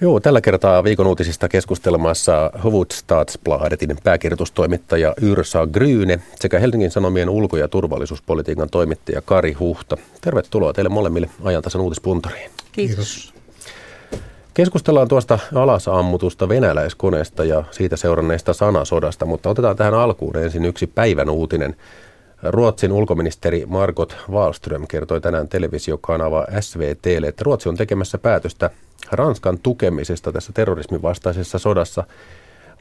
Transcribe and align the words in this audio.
Joo, 0.00 0.20
tällä 0.20 0.40
kertaa 0.40 0.84
viikon 0.84 1.06
uutisista 1.06 1.48
keskustelemassa 1.48 2.50
Hufvudstadsbladetin 2.64 3.96
pääkirjoitustoimittaja 4.04 5.14
Yrsa 5.22 5.66
Gryne 5.66 6.20
sekä 6.40 6.58
Helsingin 6.58 6.90
Sanomien 6.90 7.28
ulko- 7.28 7.56
ja 7.56 7.68
turvallisuuspolitiikan 7.68 8.70
toimittaja 8.70 9.22
Kari 9.22 9.52
Huhta. 9.52 9.96
Tervetuloa 10.20 10.72
teille 10.72 10.88
molemmille 10.88 11.30
ajantasan 11.44 11.80
uutispuntariin. 11.80 12.50
Kiitos. 12.72 13.34
Keskustellaan 14.54 15.08
tuosta 15.08 15.38
alasammutusta 15.54 16.48
venäläiskoneesta 16.48 17.44
ja 17.44 17.64
siitä 17.70 17.96
seuranneesta 17.96 18.52
sanasodasta, 18.52 19.26
mutta 19.26 19.50
otetaan 19.50 19.76
tähän 19.76 19.94
alkuun 19.94 20.36
ensin 20.36 20.64
yksi 20.64 20.86
päivän 20.86 21.30
uutinen. 21.30 21.76
Ruotsin 22.42 22.92
ulkoministeri 22.92 23.64
Margot 23.66 24.16
Wallström 24.30 24.86
kertoi 24.86 25.20
tänään 25.20 25.48
televisiokanava 25.48 26.46
SVTlle, 26.60 27.28
että 27.28 27.44
Ruotsi 27.44 27.68
on 27.68 27.76
tekemässä 27.76 28.18
päätöstä 28.18 28.70
Ranskan 29.12 29.58
tukemisesta 29.58 30.32
tässä 30.32 30.52
terrorismin 30.52 31.02
vastaisessa 31.02 31.58
sodassa. 31.58 32.04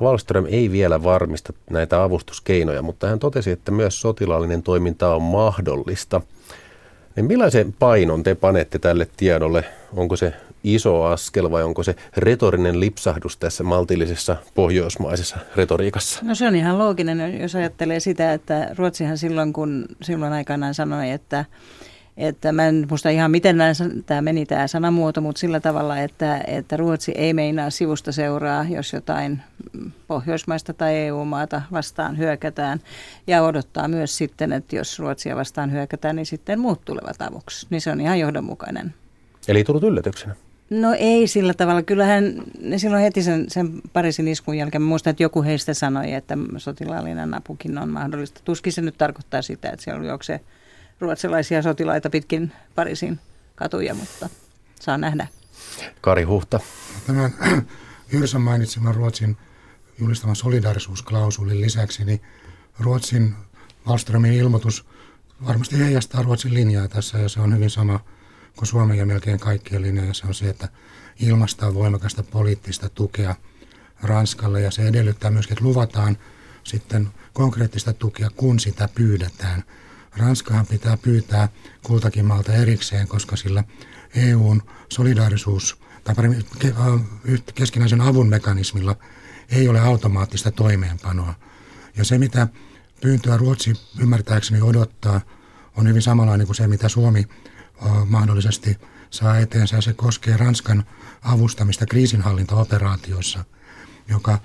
Wallström 0.01 0.45
ei 0.49 0.71
vielä 0.71 1.03
varmista 1.03 1.53
näitä 1.69 2.03
avustuskeinoja, 2.03 2.81
mutta 2.81 3.07
hän 3.07 3.19
totesi, 3.19 3.51
että 3.51 3.71
myös 3.71 4.01
sotilaallinen 4.01 4.63
toiminta 4.63 5.15
on 5.15 5.21
mahdollista. 5.21 6.21
Niin 7.15 7.25
millaisen 7.25 7.73
painon 7.79 8.23
te 8.23 8.35
panette 8.35 8.79
tälle 8.79 9.07
tiedolle? 9.17 9.65
Onko 9.95 10.15
se 10.15 10.33
iso 10.63 11.03
askel 11.03 11.51
vai 11.51 11.63
onko 11.63 11.83
se 11.83 11.95
retorinen 12.17 12.79
lipsahdus 12.79 13.37
tässä 13.37 13.63
maltillisessa 13.63 14.35
pohjoismaisessa 14.55 15.37
retoriikassa? 15.55 16.19
No 16.23 16.35
se 16.35 16.47
on 16.47 16.55
ihan 16.55 16.77
looginen, 16.77 17.41
jos 17.41 17.55
ajattelee 17.55 17.99
sitä, 17.99 18.33
että 18.33 18.69
Ruotsihan 18.77 19.17
silloin, 19.17 19.53
kun 19.53 19.85
silloin 20.01 20.33
aikanaan 20.33 20.73
sanoi, 20.73 21.09
että 21.09 21.45
että 22.17 22.51
mä 22.51 22.67
en 22.67 22.87
muista 22.89 23.09
ihan 23.09 23.31
miten 23.31 23.57
tämä 24.05 24.21
meni 24.21 24.45
tämä 24.45 24.67
sanamuoto, 24.67 25.21
mutta 25.21 25.39
sillä 25.39 25.59
tavalla, 25.59 25.99
että, 25.99 26.43
että 26.47 26.77
Ruotsi 26.77 27.11
ei 27.15 27.33
meinaa 27.33 27.69
sivusta 27.69 28.11
seuraa, 28.11 28.65
jos 28.69 28.93
jotain 28.93 29.41
Pohjoismaista 30.07 30.73
tai 30.73 30.95
EU-maata 30.95 31.61
vastaan 31.71 32.17
hyökätään. 32.17 32.79
Ja 33.27 33.43
odottaa 33.43 33.87
myös 33.87 34.17
sitten, 34.17 34.53
että 34.53 34.75
jos 34.75 34.99
Ruotsia 34.99 35.35
vastaan 35.35 35.71
hyökätään, 35.71 36.15
niin 36.15 36.25
sitten 36.25 36.59
muut 36.59 36.85
tulevat 36.85 37.21
avuksi. 37.21 37.67
Niin 37.69 37.81
se 37.81 37.91
on 37.91 38.01
ihan 38.01 38.19
johdonmukainen. 38.19 38.93
Eli 39.47 39.57
ei 39.57 39.63
tullut 39.63 39.83
yllätyksenä? 39.83 40.35
No 40.69 40.95
ei 40.99 41.27
sillä 41.27 41.53
tavalla. 41.53 41.81
Kyllähän 41.81 42.33
ne 42.61 42.77
silloin 42.77 43.03
heti 43.03 43.23
sen, 43.23 43.45
sen 43.47 43.81
Pariisin 43.93 44.27
iskun 44.27 44.57
jälkeen, 44.57 44.81
mä 44.81 44.87
muistan, 44.87 45.11
että 45.11 45.23
joku 45.23 45.43
heistä 45.43 45.73
sanoi, 45.73 46.13
että 46.13 46.37
sotilaallinen 46.57 47.33
apukin 47.33 47.77
on 47.77 47.89
mahdollista. 47.89 48.41
Tuskin 48.45 48.73
se 48.73 48.81
nyt 48.81 48.97
tarkoittaa 48.97 49.41
sitä, 49.41 49.69
että 49.69 49.83
siellä 49.83 50.07
juoksee 50.07 50.39
ruotsalaisia 50.99 51.61
sotilaita 51.61 52.09
pitkin 52.09 52.51
Pariisin 52.75 53.19
katuja, 53.55 53.93
mutta 53.93 54.29
saa 54.79 54.97
nähdä. 54.97 55.27
Kari 56.01 56.23
Huhta. 56.23 56.59
Tämän 57.07 57.33
Jyrsän 58.13 58.41
mainitseman 58.41 58.95
Ruotsin 58.95 59.37
julistavan 59.99 60.35
solidaarisuusklausulin 60.35 61.61
lisäksi, 61.61 62.05
niin 62.05 62.21
Ruotsin 62.79 63.35
Wallströmin 63.87 64.33
ilmoitus 64.33 64.85
varmasti 65.47 65.79
heijastaa 65.79 66.23
Ruotsin 66.23 66.53
linjaa 66.53 66.87
tässä 66.87 67.17
ja 67.17 67.29
se 67.29 67.41
on 67.41 67.55
hyvin 67.55 67.69
sama– 67.69 67.99
kuin 68.57 68.67
Suomen 68.67 68.97
ja 68.97 69.05
melkein 69.05 69.39
kaikkien 69.39 69.81
linjoja, 69.81 70.13
se 70.13 70.27
on 70.27 70.33
se, 70.33 70.49
että 70.49 70.69
ilmastaa 71.19 71.73
voimakasta 71.73 72.23
poliittista 72.23 72.89
tukea 72.89 73.35
Ranskalle 74.03 74.61
ja 74.61 74.71
se 74.71 74.87
edellyttää 74.87 75.31
myöskin, 75.31 75.53
että 75.53 75.65
luvataan 75.65 76.17
sitten 76.63 77.07
konkreettista 77.33 77.93
tukea, 77.93 78.29
kun 78.29 78.59
sitä 78.59 78.89
pyydetään. 78.95 79.63
Ranskahan 80.17 80.67
pitää 80.67 80.97
pyytää 80.97 81.49
kultakin 81.83 82.25
maalta 82.25 82.53
erikseen, 82.53 83.07
koska 83.07 83.35
sillä 83.35 83.63
EUn 84.15 84.63
solidaarisuus 84.89 85.79
tai 86.03 86.15
keskinäisen 87.55 88.01
avun 88.01 88.29
mekanismilla 88.29 88.95
ei 89.49 89.67
ole 89.67 89.79
automaattista 89.79 90.51
toimeenpanoa. 90.51 91.33
Ja 91.97 92.03
se, 92.03 92.17
mitä 92.17 92.47
pyyntöä 93.01 93.37
Ruotsi 93.37 93.73
ymmärtääkseni 93.99 94.61
odottaa, 94.61 95.21
on 95.75 95.87
hyvin 95.87 96.01
samanlainen 96.01 96.47
kuin 96.47 96.55
se, 96.55 96.67
mitä 96.67 96.89
Suomi 96.89 97.27
mahdollisesti 98.05 98.77
saa 99.09 99.37
eteensä. 99.37 99.81
Se 99.81 99.93
koskee 99.93 100.37
Ranskan 100.37 100.83
avustamista 101.21 101.85
kriisinhallintaoperaatioissa, 101.85 103.45
joka 104.07 104.39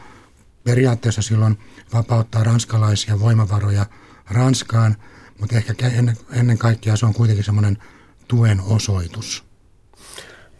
periaatteessa 0.64 1.22
silloin 1.22 1.58
vapauttaa 1.92 2.44
ranskalaisia 2.44 3.20
voimavaroja 3.20 3.86
Ranskaan, 4.30 4.96
mutta 5.42 5.56
ehkä 5.56 5.86
ennen, 5.86 6.16
ennen 6.32 6.58
kaikkea 6.58 6.96
se 6.96 7.06
on 7.06 7.14
kuitenkin 7.14 7.44
semmoinen 7.44 7.78
tuen 8.28 8.60
osoitus. 8.60 9.44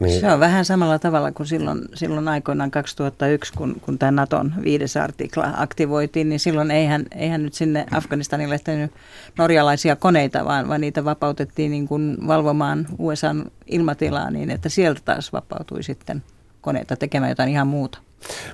Niin. 0.00 0.20
Se 0.20 0.32
on 0.32 0.40
vähän 0.40 0.64
samalla 0.64 0.98
tavalla 0.98 1.32
kuin 1.32 1.46
silloin, 1.46 1.82
silloin 1.94 2.28
aikoinaan 2.28 2.70
2001, 2.70 3.52
kun, 3.52 3.76
kun 3.80 3.98
tämä 3.98 4.12
Naton 4.12 4.54
viides 4.64 4.96
artikla 4.96 5.52
aktivoitiin, 5.56 6.28
niin 6.28 6.40
silloin 6.40 6.70
eihän, 6.70 7.06
eihän 7.14 7.42
nyt 7.42 7.54
sinne 7.54 7.86
Afganistanille 7.90 8.52
lähtenyt 8.52 8.92
norjalaisia 9.38 9.96
koneita, 9.96 10.44
vaan, 10.44 10.68
vaan 10.68 10.80
niitä 10.80 11.04
vapautettiin 11.04 11.70
niin 11.70 11.88
kuin 11.88 12.16
valvomaan 12.26 12.86
USAn 12.98 13.44
ilmatilaa 13.66 14.30
niin, 14.30 14.50
että 14.50 14.68
sieltä 14.68 15.00
taas 15.04 15.32
vapautui 15.32 15.82
sitten 15.82 16.22
koneita 16.60 16.96
tekemään 16.96 17.30
jotain 17.30 17.48
ihan 17.48 17.66
muuta. 17.66 17.98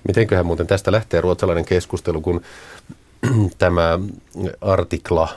Mitenköhän 0.08 0.46
muuten 0.46 0.66
tästä 0.66 0.92
lähtee 0.92 1.20
ruotsalainen 1.20 1.64
keskustelu, 1.64 2.20
kun 2.20 2.40
tämä 3.58 3.98
artikla 4.60 5.28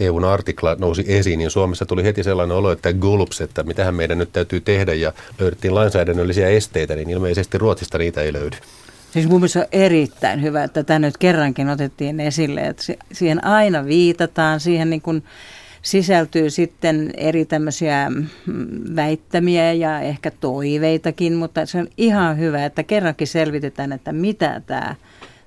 EUn 0.00 0.24
artikla 0.24 0.76
nousi 0.78 1.04
esiin, 1.06 1.38
niin 1.38 1.50
Suomessa 1.50 1.86
tuli 1.86 2.04
heti 2.04 2.22
sellainen 2.22 2.56
olo, 2.56 2.72
että 2.72 2.92
gulps, 2.92 3.40
että 3.40 3.62
mitähän 3.62 3.94
meidän 3.94 4.18
nyt 4.18 4.32
täytyy 4.32 4.60
tehdä 4.60 4.94
ja 4.94 5.12
löydettiin 5.38 5.74
lainsäädännöllisiä 5.74 6.48
esteitä, 6.48 6.96
niin 6.96 7.10
ilmeisesti 7.10 7.58
Ruotsista 7.58 7.98
niitä 7.98 8.22
ei 8.22 8.32
löydy. 8.32 8.56
Siis 9.10 9.28
mun 9.28 9.40
mielestä 9.40 9.60
on 9.60 9.66
erittäin 9.72 10.42
hyvä, 10.42 10.64
että 10.64 10.84
tämä 10.84 10.98
nyt 10.98 11.18
kerrankin 11.18 11.68
otettiin 11.68 12.20
esille, 12.20 12.60
että 12.60 12.84
siihen 13.12 13.44
aina 13.44 13.84
viitataan, 13.86 14.60
siihen 14.60 14.90
niin 14.90 15.02
kuin 15.02 15.24
sisältyy 15.82 16.50
sitten 16.50 17.10
eri 17.16 17.44
tämmöisiä 17.44 18.10
mm, 18.10 18.96
väittämiä 18.96 19.72
ja 19.72 20.00
ehkä 20.00 20.30
toiveitakin, 20.30 21.34
mutta 21.34 21.66
se 21.66 21.78
on 21.78 21.88
ihan 21.96 22.38
hyvä, 22.38 22.64
että 22.64 22.82
kerrankin 22.82 23.26
selvitetään, 23.26 23.92
että 23.92 24.12
mitä 24.12 24.62
tämä 24.66 24.94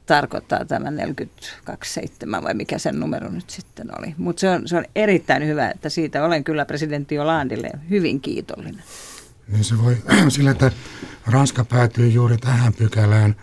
tarkoittaa 0.05 0.65
tämä 0.65 0.89
42.7 0.89 2.43
vai 2.43 2.53
mikä 2.53 2.77
sen 2.77 2.99
numero 2.99 3.29
nyt 3.29 3.49
sitten 3.49 3.99
oli. 3.99 4.15
Mutta 4.17 4.39
se 4.39 4.49
on, 4.49 4.67
se 4.67 4.77
on 4.77 4.85
erittäin 4.95 5.47
hyvä, 5.47 5.69
että 5.69 5.89
siitä 5.89 6.23
olen 6.23 6.43
kyllä 6.43 6.65
presidentti 6.65 7.19
Olandille 7.19 7.71
hyvin 7.89 8.21
kiitollinen. 8.21 8.83
Niin 9.47 9.63
se 9.63 9.77
voi 9.83 9.97
sillä, 10.29 10.51
että 10.51 10.71
Ranska 11.27 11.65
päätyy 11.65 12.07
juuri 12.07 12.37
tähän 12.37 12.73
pykälään 12.73 13.35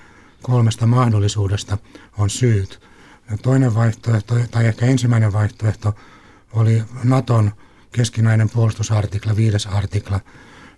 kolmesta 0.43 0.87
mahdollisuudesta 0.87 1.78
on 2.19 2.31
syyt. 2.31 2.81
Toinen 3.43 3.75
vaihtoehto, 3.75 4.34
tai 4.50 4.66
ehkä 4.66 4.87
ensimmäinen 4.87 5.32
vaihtoehto, 5.32 5.94
oli 6.53 6.82
Naton 7.04 7.53
keskinäinen 7.93 8.50
puolustusartikla, 8.50 9.37
viides 9.37 9.66
artikla. 9.66 10.20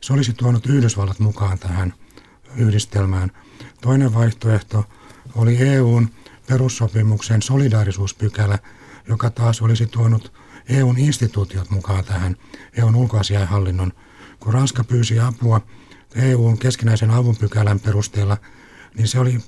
Se 0.00 0.12
olisi 0.12 0.32
tuonut 0.32 0.66
Yhdysvallat 0.66 1.18
mukaan 1.18 1.58
tähän 1.58 1.94
yhdistelmään. 2.56 3.30
Toinen 3.80 4.14
vaihtoehto 4.14 4.84
oli 5.34 5.56
EUn 5.56 6.08
perussopimuksen 6.48 7.42
solidaarisuuspykälä, 7.42 8.58
joka 9.08 9.30
taas 9.30 9.62
olisi 9.62 9.86
tuonut 9.86 10.32
EUn 10.68 10.98
instituutiot 10.98 11.70
mukaan 11.70 12.04
tähän 12.04 12.36
EUn 12.76 12.94
ulkoasiainhallinnon. 12.94 13.92
Kun 14.40 14.54
Ranska 14.54 14.84
pyysi 14.84 15.20
apua 15.20 15.60
EUn 16.14 16.58
keskinäisen 16.58 17.10
avun 17.10 17.36
pykälän 17.36 17.80
perusteella, 17.80 18.36
niin 18.94 19.08
se 19.08 19.18
oli 19.18 19.38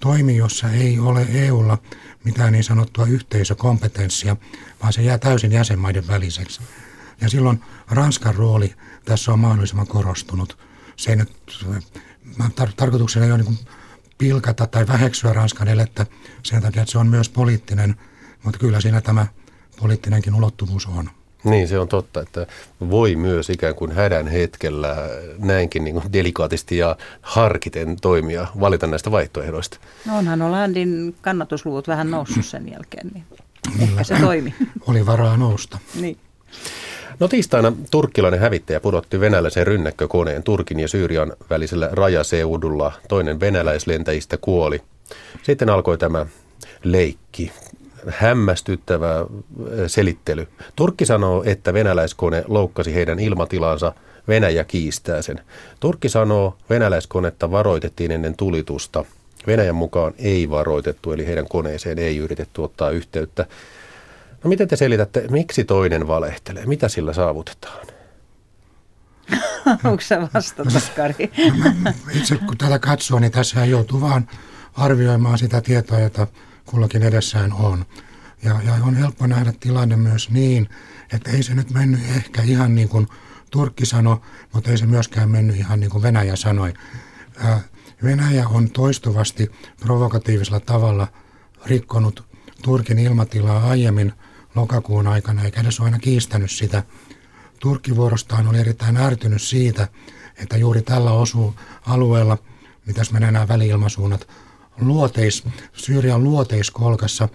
toimi, 0.00 0.36
jossa 0.36 0.70
ei 0.70 0.98
ole 0.98 1.26
EUlla 1.30 1.78
mitään 2.24 2.52
niin 2.52 2.64
sanottua 2.64 3.06
yhteisökompetenssia, 3.06 4.36
vaan 4.82 4.92
se 4.92 5.02
jää 5.02 5.18
täysin 5.18 5.52
jäsenmaiden 5.52 6.06
väliseksi. 6.06 6.60
Ja 7.20 7.28
silloin 7.28 7.60
Ranskan 7.90 8.34
rooli 8.34 8.74
tässä 9.04 9.32
on 9.32 9.38
mahdollisimman 9.38 9.86
korostunut. 9.86 10.58
Se 10.96 11.16
nyt, 11.16 11.32
tar- 12.40 12.72
tarkoituksena 12.76 13.26
ei 13.26 13.32
ole 13.32 13.42
niin 13.42 13.58
pilkata 14.18 14.66
tai 14.66 14.86
väheksyä 14.86 15.32
Ranskan 15.32 15.68
elettä 15.68 16.06
sen 16.42 16.62
takia, 16.62 16.82
että 16.82 16.92
se 16.92 16.98
on 16.98 17.06
myös 17.06 17.28
poliittinen, 17.28 17.94
mutta 18.44 18.58
kyllä 18.58 18.80
siinä 18.80 19.00
tämä 19.00 19.26
poliittinenkin 19.80 20.34
ulottuvuus 20.34 20.86
on. 20.86 21.10
Niin, 21.44 21.68
se 21.68 21.78
on 21.78 21.88
totta, 21.88 22.20
että 22.20 22.46
voi 22.90 23.16
myös 23.16 23.50
ikään 23.50 23.74
kuin 23.74 23.92
hädän 23.92 24.28
hetkellä 24.28 24.96
näinkin 25.38 25.84
niin 25.84 26.02
delikaatisti 26.12 26.76
ja 26.76 26.96
harkiten 27.22 27.96
toimia, 28.00 28.46
valita 28.60 28.86
näistä 28.86 29.10
vaihtoehdoista. 29.10 29.78
No 30.06 30.18
onhan 30.18 30.42
Hollandin 30.42 31.14
kannatusluvut 31.20 31.88
vähän 31.88 32.10
noussut 32.10 32.46
sen 32.46 32.72
jälkeen, 32.72 33.10
niin 33.14 33.24
ehkä 33.80 34.04
se 34.04 34.14
toimi. 34.20 34.54
Oli 34.86 35.06
varaa 35.06 35.36
nousta. 35.36 35.78
niin. 36.00 36.18
No 37.22 37.28
tiistaina 37.28 37.72
turkkilainen 37.90 38.40
hävittäjä 38.40 38.80
pudotti 38.80 39.20
venäläisen 39.20 39.66
rynnäkkökoneen 39.66 40.42
Turkin 40.42 40.80
ja 40.80 40.88
Syyrian 40.88 41.32
välisellä 41.50 41.88
rajaseudulla. 41.92 42.92
Toinen 43.08 43.40
venäläislentäjistä 43.40 44.36
kuoli. 44.36 44.80
Sitten 45.42 45.70
alkoi 45.70 45.98
tämä 45.98 46.26
leikki, 46.84 47.52
hämmästyttävä 48.08 49.26
selittely. 49.86 50.48
Turkki 50.76 51.06
sanoo, 51.06 51.42
että 51.46 51.74
venäläiskone 51.74 52.44
loukkasi 52.48 52.94
heidän 52.94 53.18
ilmatilansa 53.18 53.92
Venäjä 54.28 54.64
kiistää 54.64 55.22
sen. 55.22 55.40
Turkki 55.80 56.08
sanoo, 56.08 56.56
venäläiskonetta 56.70 57.50
varoitettiin 57.50 58.10
ennen 58.10 58.36
tulitusta. 58.36 59.04
Venäjän 59.46 59.74
mukaan 59.74 60.14
ei 60.18 60.50
varoitettu, 60.50 61.12
eli 61.12 61.26
heidän 61.26 61.48
koneeseen 61.48 61.98
ei 61.98 62.16
yritetty 62.16 62.62
ottaa 62.62 62.90
yhteyttä. 62.90 63.46
No 64.44 64.48
miten 64.48 64.68
te 64.68 64.76
selitätte, 64.76 65.24
miksi 65.30 65.64
toinen 65.64 66.08
valehtelee? 66.08 66.66
Mitä 66.66 66.88
sillä 66.88 67.12
saavutetaan? 67.12 67.86
Onko 69.84 70.00
se 70.00 70.16
vastata, 70.34 70.80
Kari? 70.96 71.32
Itse 72.18 72.36
kun 72.36 72.58
tätä 72.58 72.78
katsoo, 72.78 73.18
niin 73.18 73.32
tässä 73.32 73.64
joutuu 73.64 74.00
vaan 74.00 74.28
arvioimaan 74.74 75.38
sitä 75.38 75.60
tietoa, 75.60 75.98
jota 76.00 76.26
kullakin 76.66 77.02
edessään 77.02 77.52
on. 77.52 77.84
Ja, 78.44 78.60
ja 78.64 78.74
on 78.74 78.94
helppo 78.94 79.26
nähdä 79.26 79.52
tilanne 79.60 79.96
myös 79.96 80.30
niin, 80.30 80.68
että 81.12 81.30
ei 81.30 81.42
se 81.42 81.54
nyt 81.54 81.70
mennyt 81.70 82.00
ehkä 82.16 82.42
ihan 82.42 82.74
niin 82.74 82.88
kuin 82.88 83.06
Turkki 83.50 83.86
sanoi, 83.86 84.16
mutta 84.52 84.70
ei 84.70 84.78
se 84.78 84.86
myöskään 84.86 85.30
mennyt 85.30 85.56
ihan 85.56 85.80
niin 85.80 85.90
kuin 85.90 86.02
Venäjä 86.02 86.36
sanoi. 86.36 86.74
Venäjä 88.02 88.48
on 88.48 88.70
toistuvasti 88.70 89.50
provokatiivisella 89.80 90.60
tavalla 90.60 91.08
rikkonut 91.66 92.24
Turkin 92.62 92.98
ilmatilaa 92.98 93.68
aiemmin 93.68 94.12
lokakuun 94.54 95.06
aikana, 95.06 95.44
eikä 95.44 95.60
edes 95.60 95.80
ole 95.80 95.86
aina 95.86 95.98
kiistänyt 95.98 96.50
sitä. 96.50 96.82
Turkki 97.60 97.96
vuorostaan 97.96 98.46
oli 98.46 98.58
erittäin 98.58 98.96
ärtynyt 98.96 99.42
siitä, 99.42 99.88
että 100.36 100.56
juuri 100.56 100.82
tällä 100.82 101.12
osuu 101.12 101.54
alueella, 101.86 102.38
mitäs 102.86 103.12
me 103.12 103.20
nämä 103.20 103.48
väliilmasuunnat, 103.48 104.28
luoteis, 104.80 105.44
Syyrian 105.72 106.24
luoteiskolkassa 106.24 107.28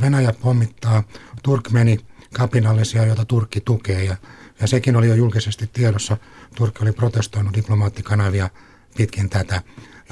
Venäjä 0.00 0.32
pommittaa 0.32 1.02
Turkmeni 1.42 1.98
kapinallisia, 2.34 3.06
joita 3.06 3.24
Turkki 3.24 3.60
tukee. 3.60 4.04
Ja, 4.04 4.16
ja 4.60 4.66
sekin 4.66 4.96
oli 4.96 5.08
jo 5.08 5.14
julkisesti 5.14 5.70
tiedossa. 5.72 6.16
Turkki 6.54 6.82
oli 6.82 6.92
protestoinut 6.92 7.54
diplomaattikanavia 7.54 8.50
pitkin 8.96 9.30
tätä. 9.30 9.62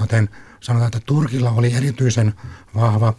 Joten 0.00 0.28
sanotaan, 0.60 0.86
että 0.86 1.00
Turkilla 1.06 1.50
oli 1.50 1.72
erityisen 1.72 2.34
vahva 2.74 3.14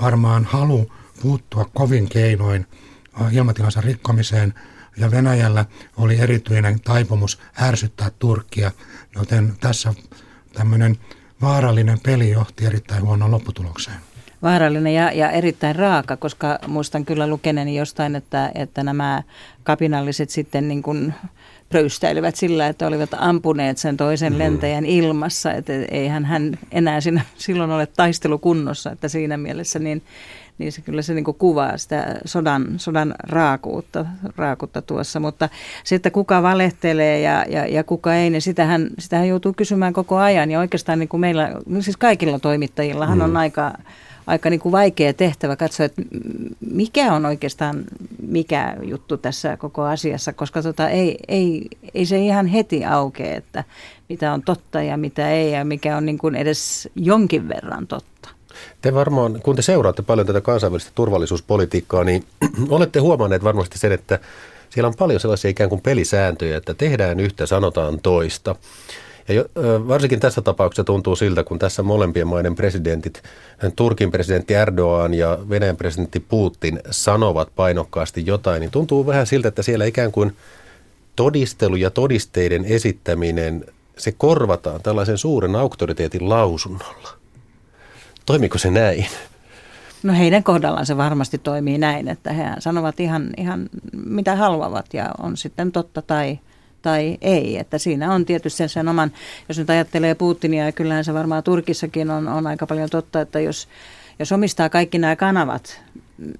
varmaan 0.00 0.44
halu 0.44 0.92
puuttua 1.22 1.70
kovin 1.74 2.08
keinoin 2.08 2.66
ilmatilansa 3.32 3.80
rikkomiseen 3.80 4.54
ja 4.96 5.10
Venäjällä 5.10 5.64
oli 5.96 6.20
erityinen 6.20 6.80
taipumus 6.80 7.38
ärsyttää 7.62 8.10
Turkkia, 8.18 8.70
joten 9.14 9.52
tässä 9.60 9.94
tämmöinen 10.52 10.96
vaarallinen 11.40 12.00
peli 12.00 12.30
johti 12.30 12.66
erittäin 12.66 13.02
huonoon 13.02 13.30
lopputulokseen. 13.30 13.96
Vaarallinen 14.42 14.94
ja, 14.94 15.12
ja 15.12 15.30
erittäin 15.30 15.76
raaka, 15.76 16.16
koska 16.16 16.58
muistan 16.66 17.04
kyllä 17.04 17.26
lukeneeni 17.26 17.76
jostain, 17.76 18.16
että, 18.16 18.52
että 18.54 18.82
nämä 18.82 19.22
kapinalliset 19.62 20.30
sitten 20.30 20.68
niin 20.68 20.82
kuin 20.82 21.14
pröystäilivät 21.72 22.36
sillä, 22.36 22.66
että 22.66 22.86
olivat 22.86 23.10
ampuneet 23.18 23.78
sen 23.78 23.96
toisen 23.96 24.32
mm. 24.32 24.38
lentäjän 24.38 24.86
ilmassa. 24.86 25.52
Että 25.52 25.72
eihän 25.90 26.24
hän 26.24 26.58
enää 26.70 27.00
siinä, 27.00 27.20
silloin 27.36 27.70
ole 27.70 27.86
taistelukunnossa, 27.86 28.90
että 28.90 29.08
siinä 29.08 29.36
mielessä 29.36 29.78
niin, 29.78 30.02
niin 30.58 30.72
se 30.72 30.80
kyllä 30.80 31.02
se 31.02 31.14
niin 31.14 31.24
kuvaa 31.24 31.78
sitä 31.78 32.20
sodan, 32.24 32.66
sodan 32.76 33.14
raakuutta, 33.22 34.06
raakuutta 34.36 34.82
tuossa. 34.82 35.20
Mutta 35.20 35.48
se, 35.84 35.94
että 35.94 36.10
kuka 36.10 36.42
valehtelee 36.42 37.20
ja, 37.20 37.44
ja, 37.48 37.66
ja 37.66 37.84
kuka 37.84 38.14
ei, 38.14 38.30
niin 38.30 38.42
sitähän, 38.42 38.90
sitähän 38.98 39.28
joutuu 39.28 39.52
kysymään 39.52 39.92
koko 39.92 40.16
ajan. 40.16 40.50
Ja 40.50 40.58
oikeastaan 40.58 40.98
niin 40.98 41.08
kuin 41.08 41.20
meillä, 41.20 41.52
siis 41.80 41.96
kaikilla 41.96 42.38
toimittajillahan 42.38 43.18
mm. 43.18 43.24
on 43.24 43.36
aika 43.36 43.72
aika 44.26 44.50
niin 44.50 44.60
kuin 44.60 44.72
vaikea 44.72 45.14
tehtävä 45.14 45.56
katsoa, 45.56 45.86
että 45.86 46.02
mikä 46.70 47.12
on 47.12 47.26
oikeastaan 47.26 47.84
mikä 48.22 48.76
juttu 48.82 49.16
tässä 49.16 49.56
koko 49.56 49.82
asiassa, 49.82 50.32
koska 50.32 50.62
tota, 50.62 50.88
ei, 50.88 51.18
ei, 51.28 51.68
ei 51.94 52.06
se 52.06 52.18
ihan 52.18 52.46
heti 52.46 52.84
aukea, 52.84 53.36
että 53.36 53.64
mitä 54.08 54.32
on 54.32 54.42
totta 54.42 54.82
ja 54.82 54.96
mitä 54.96 55.30
ei 55.30 55.52
ja 55.52 55.64
mikä 55.64 55.96
on 55.96 56.06
niin 56.06 56.18
kuin 56.18 56.34
edes 56.34 56.88
jonkin 56.94 57.48
verran 57.48 57.86
totta. 57.86 58.28
Te 58.80 58.94
varmaan, 58.94 59.40
kun 59.42 59.56
te 59.56 59.62
seuraatte 59.62 60.02
paljon 60.02 60.26
tätä 60.26 60.40
kansainvälistä 60.40 60.92
turvallisuuspolitiikkaa, 60.94 62.04
niin 62.04 62.24
olette 62.68 63.00
huomanneet 63.00 63.44
varmasti 63.44 63.78
sen, 63.78 63.92
että 63.92 64.18
siellä 64.70 64.88
on 64.88 64.94
paljon 64.98 65.20
sellaisia 65.20 65.50
ikään 65.50 65.70
kuin 65.70 65.80
pelisääntöjä, 65.80 66.56
että 66.56 66.74
tehdään 66.74 67.20
yhtä, 67.20 67.46
sanotaan 67.46 68.00
toista. 68.00 68.56
Ja 69.28 69.34
jo, 69.34 69.44
varsinkin 69.88 70.20
tässä 70.20 70.42
tapauksessa 70.42 70.84
tuntuu 70.84 71.16
siltä, 71.16 71.44
kun 71.44 71.58
tässä 71.58 71.82
molempien 71.82 72.26
maiden 72.26 72.54
presidentit, 72.54 73.22
Turkin 73.76 74.10
presidentti 74.10 74.54
Erdogan 74.54 75.14
ja 75.14 75.38
Venäjän 75.48 75.76
presidentti 75.76 76.20
Putin 76.20 76.80
sanovat 76.90 77.48
painokkaasti 77.56 78.26
jotain, 78.26 78.60
niin 78.60 78.70
tuntuu 78.70 79.06
vähän 79.06 79.26
siltä, 79.26 79.48
että 79.48 79.62
siellä 79.62 79.84
ikään 79.84 80.12
kuin 80.12 80.36
todistelu 81.16 81.76
ja 81.76 81.90
todisteiden 81.90 82.64
esittäminen, 82.64 83.64
se 83.98 84.12
korvataan 84.12 84.82
tällaisen 84.82 85.18
suuren 85.18 85.56
auktoriteetin 85.56 86.28
lausunnolla. 86.28 87.08
Toimiko 88.26 88.58
se 88.58 88.70
näin? 88.70 89.06
No 90.02 90.12
heidän 90.12 90.42
kohdallaan 90.42 90.86
se 90.86 90.96
varmasti 90.96 91.38
toimii 91.38 91.78
näin, 91.78 92.08
että 92.08 92.32
he 92.32 92.44
sanovat 92.58 93.00
ihan, 93.00 93.30
ihan 93.36 93.68
mitä 94.06 94.36
haluavat 94.36 94.94
ja 94.94 95.10
on 95.18 95.36
sitten 95.36 95.72
totta 95.72 96.02
tai, 96.02 96.38
tai 96.82 97.18
ei. 97.20 97.58
Että 97.58 97.78
siinä 97.78 98.12
on 98.12 98.24
tietysti 98.24 98.68
sen, 98.68 98.88
oman, 98.88 99.12
jos 99.48 99.58
nyt 99.58 99.70
ajattelee 99.70 100.14
Putinia, 100.14 100.64
ja 100.64 100.72
kyllähän 100.72 101.04
se 101.04 101.14
varmaan 101.14 101.42
Turkissakin 101.42 102.10
on, 102.10 102.28
on 102.28 102.46
aika 102.46 102.66
paljon 102.66 102.90
totta, 102.90 103.20
että 103.20 103.40
jos, 103.40 103.68
jos 104.18 104.32
omistaa 104.32 104.68
kaikki 104.68 104.98
nämä 104.98 105.16
kanavat, 105.16 105.80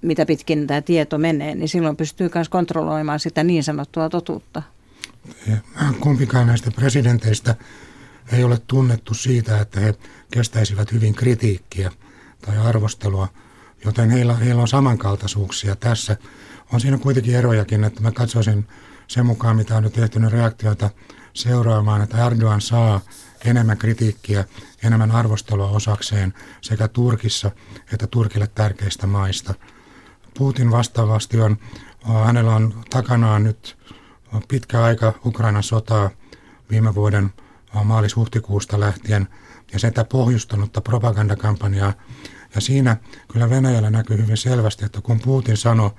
mitä 0.03 0.27
pitkin 0.27 0.67
tämä 0.67 0.81
tieto 0.81 1.19
menee, 1.19 1.55
niin 1.55 1.69
silloin 1.69 1.97
pystyy 1.97 2.31
myös 2.35 2.49
kontrolloimaan 2.49 3.21
sitä 3.21 3.45
niin 3.45 3.65
sanottua 3.65 4.09
totuutta. 4.09 4.63
Kumpikaan 6.01 6.47
näistä 6.47 6.71
presidenteistä 6.71 7.55
ei 8.33 8.45
ole 8.45 8.59
tunnettu 8.67 9.15
siitä, 9.15 9.61
että 9.61 9.81
he 9.81 9.95
kestäisivät 10.31 10.93
hyvin 10.93 11.15
kritiikkiä 11.15 11.91
tai 12.47 12.59
arvostelua, 12.59 13.29
joten 13.85 14.11
heillä, 14.11 14.35
heillä 14.35 14.63
on 14.63 14.69
samankaltaisuuksia 14.69 15.77
tässä. 15.77 16.17
On 16.73 16.81
siinä 16.81 16.99
kuitenkin 16.99 17.35
erojakin, 17.35 17.85
että 17.85 18.01
mä 18.01 18.13
katsoisin 18.13 18.69
sen 19.09 19.27
mukaan, 19.27 19.57
mitä 19.57 19.77
on 19.77 19.83
nyt 19.83 19.93
tehty 19.93 20.29
reaktioita 20.29 20.91
seuraamaan, 21.35 22.03
että 22.03 22.27
Erdogan 22.27 22.61
saa 22.61 23.01
enemmän 23.45 23.79
kritiikkiä, 23.79 24.45
enemmän 24.83 25.11
arvostelua 25.11 25.71
osakseen 25.71 26.35
sekä 26.61 26.89
Turkissa 26.89 27.51
että 27.93 28.07
Turkille 28.07 28.47
tärkeistä 28.47 29.07
maista. 29.07 29.55
Putin 30.39 30.71
vastaavasti 30.71 31.41
on, 31.41 31.57
hänellä 32.25 32.55
on 32.55 32.85
takanaan 32.91 33.45
nyt 33.45 33.79
pitkä 34.49 34.83
aika 34.83 35.13
Ukrainan 35.25 35.63
sotaa 35.63 36.11
viime 36.71 36.95
vuoden 36.95 37.33
maalis-huhtikuusta 37.85 38.81
lähtien 38.81 39.29
ja 39.73 39.79
sitä 39.79 40.05
pohjustunutta 40.05 40.81
propagandakampanjaa. 40.81 41.93
Ja 42.55 42.61
siinä 42.61 42.97
kyllä 43.33 43.51
Venäjällä 43.51 43.91
näkyy 43.91 44.19
hyvin 44.19 44.37
selvästi, 44.37 44.85
että 44.85 45.01
kun 45.01 45.21
Putin 45.21 45.57
sanoi, 45.57 45.91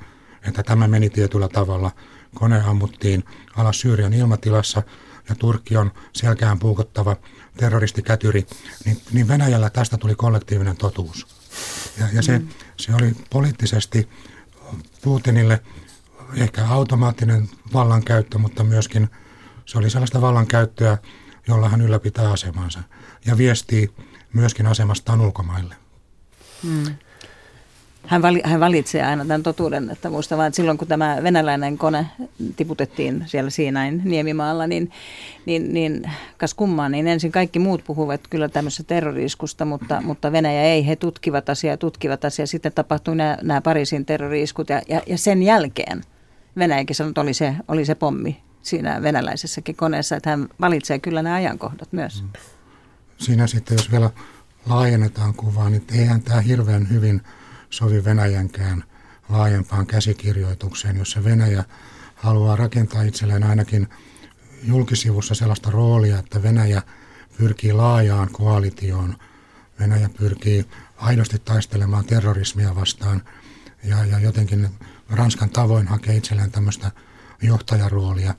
että 0.47 0.63
tämä 0.63 0.87
meni 0.87 1.09
tietyllä 1.09 1.47
tavalla, 1.47 1.91
kone 2.35 2.61
ammuttiin 2.61 3.23
alas 3.55 3.79
Syyrian 3.79 4.13
ilmatilassa 4.13 4.83
ja 5.29 5.35
Turkki 5.35 5.77
on 5.77 5.91
selkään 6.13 6.59
puukottava 6.59 7.15
terroristikätyri, 7.57 8.45
niin, 8.85 9.01
niin 9.11 9.27
Venäjällä 9.27 9.69
tästä 9.69 9.97
tuli 9.97 10.15
kollektiivinen 10.15 10.77
totuus. 10.77 11.27
Ja, 11.99 12.07
ja 12.13 12.21
se, 12.21 12.41
se 12.77 12.95
oli 12.95 13.15
poliittisesti 13.29 14.09
Putinille 15.01 15.59
ehkä 16.35 16.67
automaattinen 16.67 17.49
vallankäyttö, 17.73 18.37
mutta 18.37 18.63
myöskin 18.63 19.09
se 19.65 19.77
oli 19.77 19.89
sellaista 19.89 20.21
vallankäyttöä, 20.21 20.97
jolla 21.47 21.69
hän 21.69 21.81
ylläpitää 21.81 22.31
asemansa 22.31 22.83
ja 23.25 23.37
viestii 23.37 23.93
myöskin 24.33 24.67
asemastaan 24.67 25.21
ulkomaille. 25.21 25.75
Mm 26.63 26.95
hän, 28.07 28.21
vali, 28.21 28.41
hän 28.45 28.59
valitsee 28.59 29.03
aina 29.03 29.25
tämän 29.25 29.43
totuuden, 29.43 29.89
että 29.89 30.09
muista 30.09 30.37
vaan, 30.37 30.47
että 30.47 30.55
silloin 30.55 30.77
kun 30.77 30.87
tämä 30.87 31.17
venäläinen 31.23 31.77
kone 31.77 32.05
tiputettiin 32.55 33.23
siellä 33.25 33.49
Siinain 33.49 34.01
niemimaalla, 34.03 34.67
niin, 34.67 34.91
niin, 35.45 35.73
niin 35.73 36.11
kas 36.37 36.53
kummaa, 36.53 36.89
niin 36.89 37.07
ensin 37.07 37.31
kaikki 37.31 37.59
muut 37.59 37.83
puhuvat 37.83 38.21
kyllä 38.29 38.49
tämmöisestä 38.49 38.83
terroriskusta, 38.83 39.65
mutta, 39.65 40.01
mutta 40.01 40.31
Venäjä 40.31 40.63
ei, 40.63 40.87
he 40.87 40.95
tutkivat 40.95 41.49
asiaa, 41.49 41.77
tutkivat 41.77 42.25
asiaa, 42.25 42.45
sitten 42.45 42.71
tapahtui 42.71 43.15
nämä, 43.15 43.37
nämä 43.41 43.61
Pariisin 43.61 44.05
terroriskut 44.05 44.69
ja, 44.69 44.81
ja, 44.89 45.01
ja 45.07 45.17
sen 45.17 45.43
jälkeen 45.43 46.01
Venäjäkin 46.57 46.95
sanoi, 46.95 47.09
että 47.09 47.21
oli 47.21 47.33
se, 47.33 47.55
oli 47.67 47.85
se 47.85 47.95
pommi 47.95 48.41
siinä 48.61 49.01
venäläisessäkin 49.01 49.75
koneessa, 49.75 50.15
että 50.15 50.29
hän 50.29 50.47
valitsee 50.61 50.99
kyllä 50.99 51.21
nämä 51.21 51.35
ajankohdat 51.35 51.93
myös. 51.93 52.23
Siinä 53.17 53.47
sitten, 53.47 53.75
jos 53.75 53.91
vielä 53.91 54.09
laajennetaan 54.65 55.33
kuvaa, 55.33 55.69
niin 55.69 55.83
eihän 55.91 56.21
tämä 56.21 56.41
hirveän 56.41 56.89
hyvin– 56.89 57.21
sovi 57.73 58.03
Venäjänkään 58.03 58.83
laajempaan 59.29 59.87
käsikirjoitukseen, 59.87 60.97
jossa 60.97 61.23
Venäjä 61.23 61.63
haluaa 62.15 62.55
rakentaa 62.55 63.01
itselleen 63.03 63.43
ainakin 63.43 63.87
julkisivussa 64.63 65.35
sellaista 65.35 65.71
roolia, 65.71 66.19
että 66.19 66.43
Venäjä 66.43 66.81
pyrkii 67.37 67.73
laajaan 67.73 68.29
koalitioon. 68.31 69.15
Venäjä 69.79 70.09
pyrkii 70.17 70.65
aidosti 70.95 71.39
taistelemaan 71.39 72.05
terrorismia 72.05 72.75
vastaan 72.75 73.21
ja, 73.83 74.05
ja 74.05 74.19
jotenkin 74.19 74.69
Ranskan 75.09 75.49
tavoin 75.49 75.87
hakee 75.87 76.15
itselleen 76.15 76.51
tämmöistä 76.51 76.91
johtajaroolia. 77.41 78.35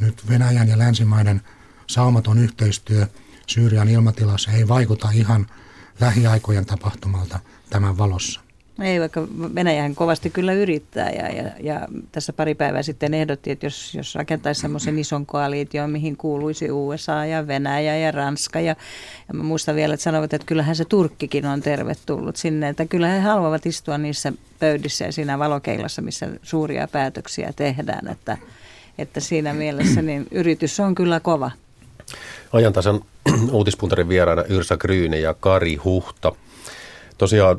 nyt 0.00 0.28
Venäjän 0.28 0.68
ja 0.68 0.78
länsimaiden 0.78 1.40
saumaton 1.86 2.38
yhteistyö 2.38 3.06
Syyrian 3.46 3.88
ilmatilassa 3.88 4.50
ei 4.50 4.68
vaikuta 4.68 5.10
ihan 5.10 5.46
lähiaikojen 6.00 6.66
tapahtumalta 6.66 7.40
tämän 7.70 7.98
valossa. 7.98 8.45
Ei, 8.80 9.00
vaikka 9.00 9.28
Venäjähän 9.54 9.94
kovasti 9.94 10.30
kyllä 10.30 10.52
yrittää 10.52 11.10
ja, 11.10 11.28
ja, 11.28 11.50
ja 11.60 11.88
tässä 12.12 12.32
pari 12.32 12.54
päivää 12.54 12.82
sitten 12.82 13.14
ehdotti, 13.14 13.50
että 13.50 13.66
jos, 13.66 13.94
jos 13.94 14.14
rakentaisi 14.14 14.60
semmoisen 14.60 14.98
ison 14.98 15.26
koaliition, 15.26 15.90
mihin 15.90 16.16
kuuluisi 16.16 16.70
USA 16.70 17.24
ja 17.24 17.46
Venäjä 17.46 17.96
ja 17.96 18.10
Ranska 18.10 18.60
ja, 18.60 18.76
ja 19.28 19.34
mä 19.34 19.42
muistan 19.42 19.76
vielä, 19.76 19.94
että 19.94 20.04
sanovat, 20.04 20.34
että 20.34 20.46
kyllähän 20.46 20.76
se 20.76 20.84
Turkkikin 20.84 21.46
on 21.46 21.60
tervetullut 21.60 22.36
sinne, 22.36 22.68
että 22.68 22.86
kyllä 22.86 23.08
he 23.08 23.20
haluavat 23.20 23.66
istua 23.66 23.98
niissä 23.98 24.32
pöydissä 24.58 25.04
ja 25.04 25.12
siinä 25.12 25.38
valokeilassa, 25.38 26.02
missä 26.02 26.28
suuria 26.42 26.88
päätöksiä 26.88 27.52
tehdään, 27.56 28.08
että, 28.08 28.38
että 28.98 29.20
siinä 29.20 29.54
mielessä 29.54 30.02
niin 30.02 30.26
yritys 30.30 30.80
on 30.80 30.94
kyllä 30.94 31.20
kova. 31.20 31.50
Ajantasan 32.52 33.00
uutispuntarin 33.52 34.08
vieraana 34.08 34.42
Yrsa 34.48 34.76
Gryyne 34.76 35.18
ja 35.18 35.34
Kari 35.34 35.76
Huhta. 35.76 36.32
Tosiaan 37.18 37.58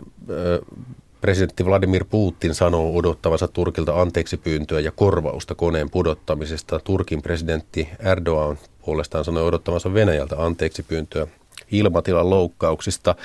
Presidentti 1.22 1.66
Vladimir 1.66 2.06
Putin 2.10 2.56
sanoo 2.56 2.98
odottavansa 2.98 3.48
Turkilta 3.48 4.02
anteeksi 4.02 4.38
pyyntöä 4.38 4.80
ja 4.80 4.92
korvausta 4.92 5.56
koneen 5.56 5.90
pudottamisesta. 5.90 6.80
Turkin 6.80 7.22
presidentti 7.22 7.90
Erdogan 8.00 8.58
puolestaan 8.86 9.26
sanoi 9.26 9.44
odottavansa 9.44 9.94
Venäjältä 9.94 10.36
anteeksi 10.46 10.84
pyyntöä 10.84 11.28
ilmatilan 11.72 12.30
loukkauksista. 12.30 13.16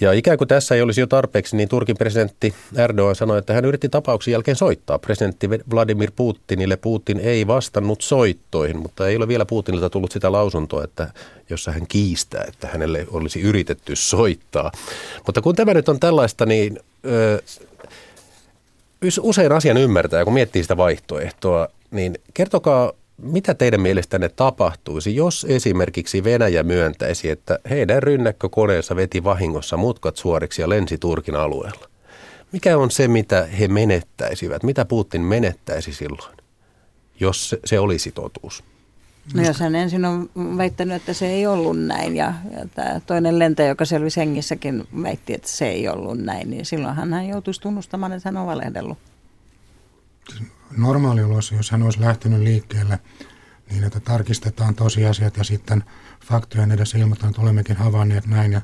Ja 0.00 0.12
ikään 0.12 0.38
kuin 0.38 0.48
tässä 0.48 0.74
ei 0.74 0.82
olisi 0.82 1.00
jo 1.00 1.06
tarpeeksi, 1.06 1.56
niin 1.56 1.68
Turkin 1.68 1.96
presidentti 1.96 2.54
Erdogan 2.76 3.14
sanoi, 3.14 3.38
että 3.38 3.52
hän 3.52 3.64
yritti 3.64 3.88
tapauksen 3.88 4.32
jälkeen 4.32 4.56
soittaa 4.56 4.98
presidentti 4.98 5.50
Vladimir 5.50 6.10
Putinille. 6.16 6.76
Putin 6.76 7.20
ei 7.20 7.46
vastannut 7.46 8.00
soittoihin, 8.00 8.78
mutta 8.78 9.08
ei 9.08 9.16
ole 9.16 9.28
vielä 9.28 9.46
Putinilta 9.46 9.90
tullut 9.90 10.12
sitä 10.12 10.32
lausuntoa, 10.32 10.84
että 10.84 11.10
jossa 11.50 11.72
hän 11.72 11.86
kiistää, 11.88 12.44
että 12.48 12.68
hänelle 12.68 13.06
olisi 13.10 13.40
yritetty 13.40 13.96
soittaa. 13.96 14.72
Mutta 15.26 15.42
kun 15.42 15.54
tämä 15.54 15.74
nyt 15.74 15.88
on 15.88 16.00
tällaista, 16.00 16.46
niin 16.46 16.80
ö, 17.06 17.42
usein 19.20 19.52
asian 19.52 19.76
ymmärtää, 19.76 20.24
kun 20.24 20.34
miettii 20.34 20.62
sitä 20.62 20.76
vaihtoehtoa, 20.76 21.68
niin 21.90 22.14
kertokaa 22.34 22.92
mitä 23.22 23.54
teidän 23.54 23.80
mielestänne 23.80 24.28
tapahtuisi, 24.28 25.16
jos 25.16 25.46
esimerkiksi 25.48 26.24
Venäjä 26.24 26.62
myöntäisi, 26.62 27.30
että 27.30 27.58
heidän 27.70 28.02
rynnäkkökoneensa 28.02 28.96
veti 28.96 29.24
vahingossa 29.24 29.76
mutkat 29.76 30.16
suoriksi 30.16 30.62
ja 30.62 30.68
lensi 30.68 30.98
Turkin 30.98 31.36
alueella? 31.36 31.88
Mikä 32.52 32.78
on 32.78 32.90
se, 32.90 33.08
mitä 33.08 33.48
he 33.58 33.68
menettäisivät? 33.68 34.62
Mitä 34.62 34.84
Putin 34.84 35.20
menettäisi 35.20 35.92
silloin, 35.92 36.36
jos 37.20 37.56
se 37.64 37.78
olisi 37.78 38.12
totuus? 38.12 38.64
No 39.34 39.42
jos 39.42 39.60
hän 39.60 39.74
ensin 39.74 40.04
on 40.04 40.30
väittänyt, 40.56 40.96
että 40.96 41.12
se 41.12 41.26
ei 41.26 41.46
ollut 41.46 41.80
näin 41.80 42.16
ja, 42.16 42.34
ja 42.50 42.68
tämä 42.74 43.00
toinen 43.06 43.38
lentäjä, 43.38 43.68
joka 43.68 43.84
selvisi 43.84 44.20
hengissäkin, 44.20 44.88
väitti, 45.02 45.34
että 45.34 45.48
se 45.48 45.68
ei 45.68 45.88
ollut 45.88 46.18
näin, 46.18 46.50
niin 46.50 46.66
silloin 46.66 46.94
hän 46.94 47.28
joutuisi 47.28 47.60
tunnustamaan, 47.60 48.12
että 48.12 48.28
hän 48.28 48.36
on 48.36 48.46
valehdellut 48.46 48.98
normaalioloissa, 50.76 51.54
jos 51.54 51.70
hän 51.70 51.82
olisi 51.82 52.00
lähtenyt 52.00 52.40
liikkeelle 52.40 52.98
niin, 53.70 53.84
että 53.84 54.00
tarkistetaan 54.00 54.74
tosiasiat 54.74 55.36
ja 55.36 55.44
sitten 55.44 55.84
faktojen 56.26 56.72
edessä 56.72 56.98
ilmoitetaan, 56.98 57.30
että 57.30 57.42
olemmekin 57.42 57.76
havainneet 57.76 58.26
näin 58.26 58.52
ja 58.52 58.60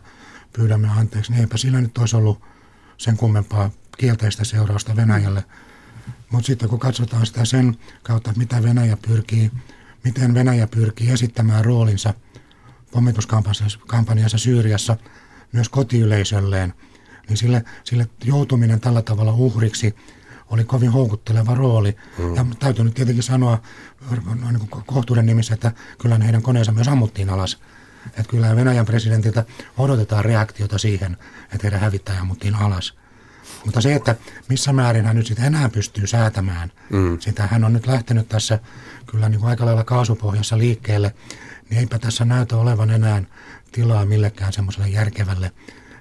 pyydämme 0.53 0.89
anteeksi, 0.89 1.33
niin 1.33 1.41
eipä 1.41 1.57
sillä 1.57 1.81
nyt 1.81 1.99
olisi 1.99 2.17
ollut 2.17 2.43
sen 2.97 3.17
kummempaa 3.17 3.71
kielteistä 3.99 4.45
seurausta 4.45 4.97
Venäjälle. 4.97 5.45
Mutta 6.31 6.47
sitten 6.47 6.69
kun 6.69 6.79
katsotaan 6.79 7.27
sitä 7.27 7.45
sen 7.45 7.77
kautta, 8.03 8.31
että 8.31 8.39
mitä 8.39 8.63
Venäjä 8.63 8.97
pyrkii, 8.97 9.51
miten 10.05 10.35
Venäjä 10.35 10.67
pyrkii 10.67 11.11
esittämään 11.11 11.65
roolinsa 11.65 12.15
pommituskampanjassa 12.91 14.39
Syyriassa 14.39 14.97
myös 15.53 15.69
kotiyleisölleen, 15.69 16.75
niin 17.29 17.37
sille, 17.37 17.65
sille 17.85 18.09
joutuminen 18.25 18.81
tällä 18.81 19.03
tavalla 19.03 19.33
uhriksi– 19.33 19.95
oli 20.51 20.65
kovin 20.65 20.93
houkutteleva 20.93 21.55
rooli. 21.55 21.97
Mm. 22.19 22.37
Ja 22.37 22.47
täytyy 22.59 22.85
nyt 22.85 22.95
tietenkin 22.95 23.23
sanoa 23.23 23.63
niin 24.51 24.69
kohtuuden 24.87 25.27
nimissä, 25.27 25.55
että 25.55 25.73
kyllä 25.99 26.19
heidän 26.19 26.43
koneensa 26.43 26.73
myös 26.73 26.89
ammuttiin 26.89 27.31
alas. 27.31 27.59
Että 28.07 28.31
kyllä 28.31 28.57
Venäjän 28.57 28.87
presidentiltä 28.87 29.45
odotetaan 29.79 30.25
reaktiota 30.25 30.79
siihen, 30.79 31.17
että 31.43 31.59
heidän 31.63 31.81
hävittäjä 31.81 32.21
ammuttiin 32.21 32.55
alas. 32.55 32.95
Mutta 33.65 33.81
se, 33.81 33.95
että 33.95 34.15
missä 34.49 34.73
määrin 34.73 35.05
hän 35.05 35.17
nyt 35.17 35.27
sitten 35.27 35.45
enää 35.45 35.69
pystyy 35.69 36.07
säätämään, 36.07 36.73
mm. 36.91 37.21
sitä 37.21 37.47
hän 37.47 37.65
on 37.65 37.73
nyt 37.73 37.87
lähtenyt 37.87 38.29
tässä 38.29 38.59
kyllä 39.07 39.29
niin 39.29 39.41
kuin 39.41 39.51
aika 39.51 39.67
lailla 39.67 39.85
kaasupohjassa 39.85 40.59
liikkeelle, 40.59 41.15
niin 41.71 41.79
eipä 41.79 41.99
tässä 41.99 42.25
näytä 42.25 42.57
olevan 42.57 42.91
enää 42.91 43.23
tilaa 43.73 44.05
millekään 44.05 44.53
semmoiselle 44.53 44.89
järkevälle, 44.89 45.53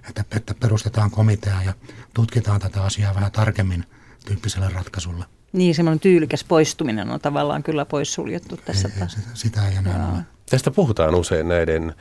että, 0.09 0.25
että 0.31 0.53
perustetaan 0.53 1.11
komitea 1.11 1.63
ja 1.63 1.73
tutkitaan 2.13 2.61
tätä 2.61 2.83
asiaa 2.83 3.15
vähän 3.15 3.31
tarkemmin– 3.31 3.85
tyyppisellä 4.25 4.69
ratkaisulla. 4.73 5.25
Niin, 5.53 5.75
semmoinen 5.75 5.99
tyylikäs 5.99 6.43
poistuminen 6.43 7.09
on 7.09 7.19
tavallaan 7.19 7.63
kyllä 7.63 7.85
poissuljettu 7.85 8.57
tässä. 8.57 8.89
Ei, 9.01 9.09
sitä, 9.09 9.29
sitä 9.33 9.67
ei 9.67 9.75
enää 9.75 10.09
ole. 10.13 10.21
Tästä 10.49 10.71
puhutaan 10.71 11.15
usein 11.15 11.47
näiden 11.47 11.95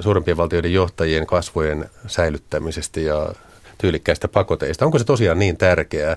suurempien 0.00 0.36
valtioiden 0.36 0.72
johtajien 0.72 1.26
kasvojen 1.26 1.90
säilyttämisestä 2.06 3.00
ja 3.00 3.32
tyylikkäistä 3.78 4.28
pakoteista. 4.28 4.84
Onko 4.84 4.98
se 4.98 5.04
tosiaan 5.04 5.38
niin 5.38 5.56
tärkeää? 5.56 6.16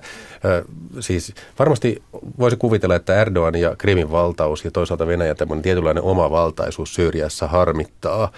Siis 1.00 1.34
varmasti 1.58 2.02
voisi 2.38 2.56
kuvitella, 2.56 2.94
että 2.94 3.20
Erdogan 3.20 3.54
ja 3.54 3.76
Krimin 3.76 4.10
valtaus 4.10 4.64
ja 4.64 4.70
toisaalta 4.70 5.06
Venäjän 5.06 5.36
tämmöinen 5.36 5.62
tietynlainen 5.62 6.02
oma 6.02 6.30
valtaisuus 6.30 6.94
Syyriassa 6.94 7.48
harmittaa. 7.48 8.32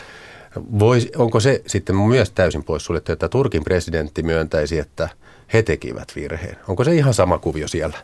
Vois, 0.78 1.08
onko 1.16 1.40
se 1.40 1.62
sitten 1.66 1.96
myös 1.96 2.30
täysin 2.30 2.64
poissuljettu, 2.64 3.12
että 3.12 3.28
Turkin 3.28 3.64
presidentti 3.64 4.22
myöntäisi, 4.22 4.78
että– 4.78 5.08
he 5.52 5.62
tekivät 5.62 6.12
virheen. 6.16 6.56
Onko 6.68 6.84
se 6.84 6.94
ihan 6.94 7.14
sama 7.14 7.38
kuvio 7.38 7.68
siellä? 7.68 7.98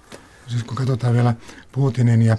Siis 0.46 0.64
kun 0.64 0.76
katsotaan 0.76 1.14
vielä 1.14 1.34
Putinin 1.72 2.22
ja 2.22 2.36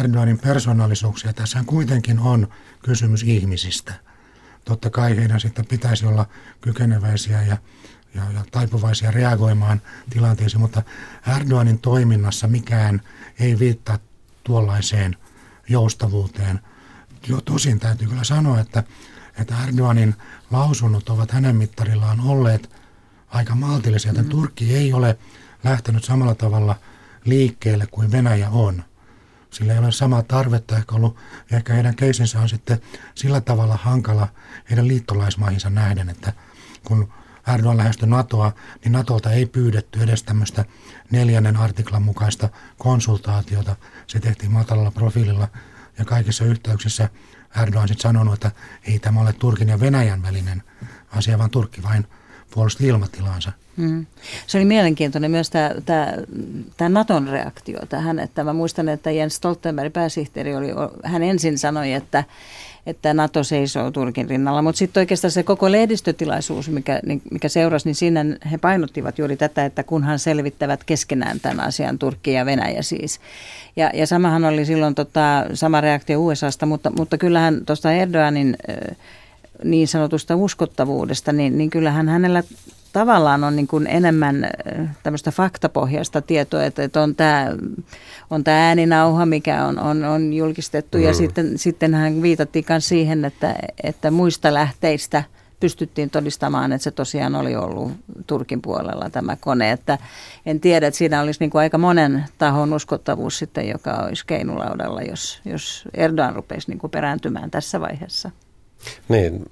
Erdoganin 0.00 0.38
persoonallisuuksia, 0.38 1.32
tässä 1.32 1.64
kuitenkin 1.66 2.18
on 2.18 2.48
kysymys 2.84 3.22
ihmisistä. 3.22 3.94
Totta 4.64 4.90
kai 4.90 5.16
heidän 5.16 5.40
sitten 5.40 5.66
pitäisi 5.66 6.06
olla 6.06 6.26
kykeneväisiä 6.60 7.42
ja, 7.42 7.56
ja, 8.14 8.22
ja 8.34 8.44
taipuvaisia 8.50 9.10
reagoimaan 9.10 9.82
tilanteisiin, 10.10 10.60
mutta 10.60 10.82
Erdoganin 11.36 11.78
toiminnassa 11.78 12.48
mikään 12.48 13.02
ei 13.40 13.58
viittaa 13.58 13.98
tuollaiseen 14.44 15.16
joustavuuteen. 15.68 16.60
Jo 17.28 17.40
tosin 17.40 17.80
täytyy 17.80 18.08
kyllä 18.08 18.24
sanoa, 18.24 18.60
että, 18.60 18.82
että 19.38 19.54
Erdoganin 19.64 20.14
lausunnot 20.50 21.08
ovat 21.08 21.30
hänen 21.30 21.56
mittarillaan 21.56 22.20
olleet 22.20 22.70
aika 23.30 23.54
maltillisia. 23.54 24.12
Mm. 24.12 24.28
Turkki 24.28 24.76
ei 24.76 24.92
ole 24.92 25.18
lähtenyt 25.64 26.04
samalla 26.04 26.34
tavalla 26.34 26.76
liikkeelle 27.24 27.86
kuin 27.90 28.12
Venäjä 28.12 28.50
on. 28.50 28.84
Sillä 29.50 29.72
ei 29.72 29.78
ole 29.78 29.92
samaa 29.92 30.22
tarvetta 30.22 30.76
ehkä 30.76 30.94
ollut, 30.94 31.16
ehkä 31.52 31.72
heidän 31.72 31.96
keisinsä 31.96 32.40
on 32.40 32.48
sitten 32.48 32.80
sillä 33.14 33.40
tavalla 33.40 33.78
hankala 33.82 34.28
heidän 34.70 34.88
liittolaismaihinsa 34.88 35.70
nähden, 35.70 36.08
että 36.08 36.32
kun 36.84 37.12
Erdogan 37.54 37.76
lähestyi 37.76 38.08
NATOa, 38.08 38.52
niin 38.84 38.92
NATOlta 38.92 39.30
ei 39.30 39.46
pyydetty 39.46 40.02
edes 40.02 40.22
tämmöistä 40.22 40.64
neljännen 41.10 41.56
artiklan 41.56 42.02
mukaista 42.02 42.48
konsultaatiota. 42.78 43.76
Se 44.06 44.20
tehtiin 44.20 44.52
matalalla 44.52 44.90
profiililla 44.90 45.48
ja 45.98 46.04
kaikissa 46.04 46.44
yhteyksissä 46.44 47.08
Erdogan 47.62 47.88
sitten 47.88 48.02
sanonut, 48.02 48.34
että 48.34 48.50
ei 48.82 48.98
tämä 48.98 49.20
ole 49.20 49.32
Turkin 49.32 49.68
ja 49.68 49.80
Venäjän 49.80 50.22
välinen 50.22 50.62
asia, 51.10 51.38
vaan 51.38 51.50
Turkki 51.50 51.82
vain 51.82 52.06
puolusti 52.50 52.86
ilmatilaansa. 52.86 53.52
Mm. 53.78 54.06
Se 54.46 54.58
oli 54.58 54.64
mielenkiintoinen 54.64 55.30
myös 55.30 55.50
tämä, 55.50 55.70
tämä, 55.86 56.12
tämä 56.76 56.88
Naton 56.88 57.28
reaktio 57.28 57.78
tähän, 57.88 58.18
että 58.18 58.44
mä 58.44 58.52
muistan, 58.52 58.88
että 58.88 59.10
Jens 59.10 59.34
Stoltenberg, 59.34 59.92
pääsihteeri, 59.92 60.56
oli, 60.56 60.68
hän 61.04 61.22
ensin 61.22 61.58
sanoi, 61.58 61.92
että, 61.92 62.24
että 62.86 63.14
NATO 63.14 63.44
seisoo 63.44 63.90
Turkin 63.90 64.28
rinnalla, 64.28 64.62
mutta 64.62 64.78
sitten 64.78 65.00
oikeastaan 65.00 65.30
se 65.30 65.42
koko 65.42 65.72
lehdistötilaisuus, 65.72 66.68
mikä, 66.68 67.00
niin, 67.06 67.22
mikä 67.30 67.48
seurasi, 67.48 67.88
niin 67.88 67.94
siinä 67.94 68.24
he 68.50 68.58
painottivat 68.58 69.18
juuri 69.18 69.36
tätä, 69.36 69.64
että 69.64 69.82
kunhan 69.82 70.18
selvittävät 70.18 70.84
keskenään 70.84 71.40
tämän 71.40 71.60
asian, 71.60 71.98
Turkki 71.98 72.32
ja 72.32 72.46
Venäjä 72.46 72.82
siis. 72.82 73.20
Ja, 73.76 73.90
ja 73.94 74.06
samahan 74.06 74.44
oli 74.44 74.64
silloin 74.64 74.94
tota, 74.94 75.46
sama 75.54 75.80
reaktio 75.80 76.20
USAsta, 76.20 76.66
mutta, 76.66 76.90
mutta 76.90 77.18
kyllähän 77.18 77.60
tuosta 77.66 77.92
Erdoganin 77.92 78.56
niin 79.64 79.88
sanotusta 79.88 80.36
uskottavuudesta, 80.36 81.32
niin, 81.32 81.58
niin 81.58 81.70
kyllähän 81.70 82.08
hänellä 82.08 82.42
tavallaan 82.92 83.44
on 83.44 83.56
niin 83.56 83.66
kuin 83.66 83.86
enemmän 83.86 84.44
äh, 84.44 84.96
tämmöistä 85.02 85.30
faktapohjaista 85.30 86.22
tietoa, 86.22 86.64
että, 86.64 86.82
että 86.82 87.02
on 87.02 87.14
tämä 87.14 87.46
on 88.30 88.44
tämä 88.44 88.68
ääninauha, 88.68 89.26
mikä 89.26 89.64
on, 89.64 89.78
on, 89.78 90.04
on 90.04 90.32
julkistettu 90.32 90.98
mm. 90.98 91.04
ja 91.04 91.14
sitten, 91.14 91.58
sitten 91.58 91.94
hän 91.94 92.22
viitattiin 92.22 92.64
myös 92.68 92.88
siihen, 92.88 93.24
että, 93.24 93.54
että 93.82 94.10
muista 94.10 94.54
lähteistä 94.54 95.24
pystyttiin 95.60 96.10
todistamaan, 96.10 96.72
että 96.72 96.84
se 96.84 96.90
tosiaan 96.90 97.34
oli 97.34 97.56
ollut 97.56 97.92
Turkin 98.26 98.62
puolella 98.62 99.10
tämä 99.10 99.36
kone. 99.36 99.72
Että 99.72 99.98
en 100.46 100.60
tiedä, 100.60 100.86
että 100.86 100.98
siinä 100.98 101.22
olisi 101.22 101.40
niin 101.40 101.50
kuin 101.50 101.60
aika 101.60 101.78
monen 101.78 102.24
tahon 102.38 102.72
uskottavuus 102.72 103.38
sitten, 103.38 103.68
joka 103.68 103.92
olisi 103.92 104.26
keinulaudalla, 104.26 105.02
jos, 105.02 105.40
jos 105.44 105.84
Erdogan 105.94 106.34
rupesi 106.34 106.70
niin 106.70 106.78
kuin 106.78 106.90
perääntymään 106.90 107.50
tässä 107.50 107.80
vaiheessa. 107.80 108.30
Niin, 109.08 109.50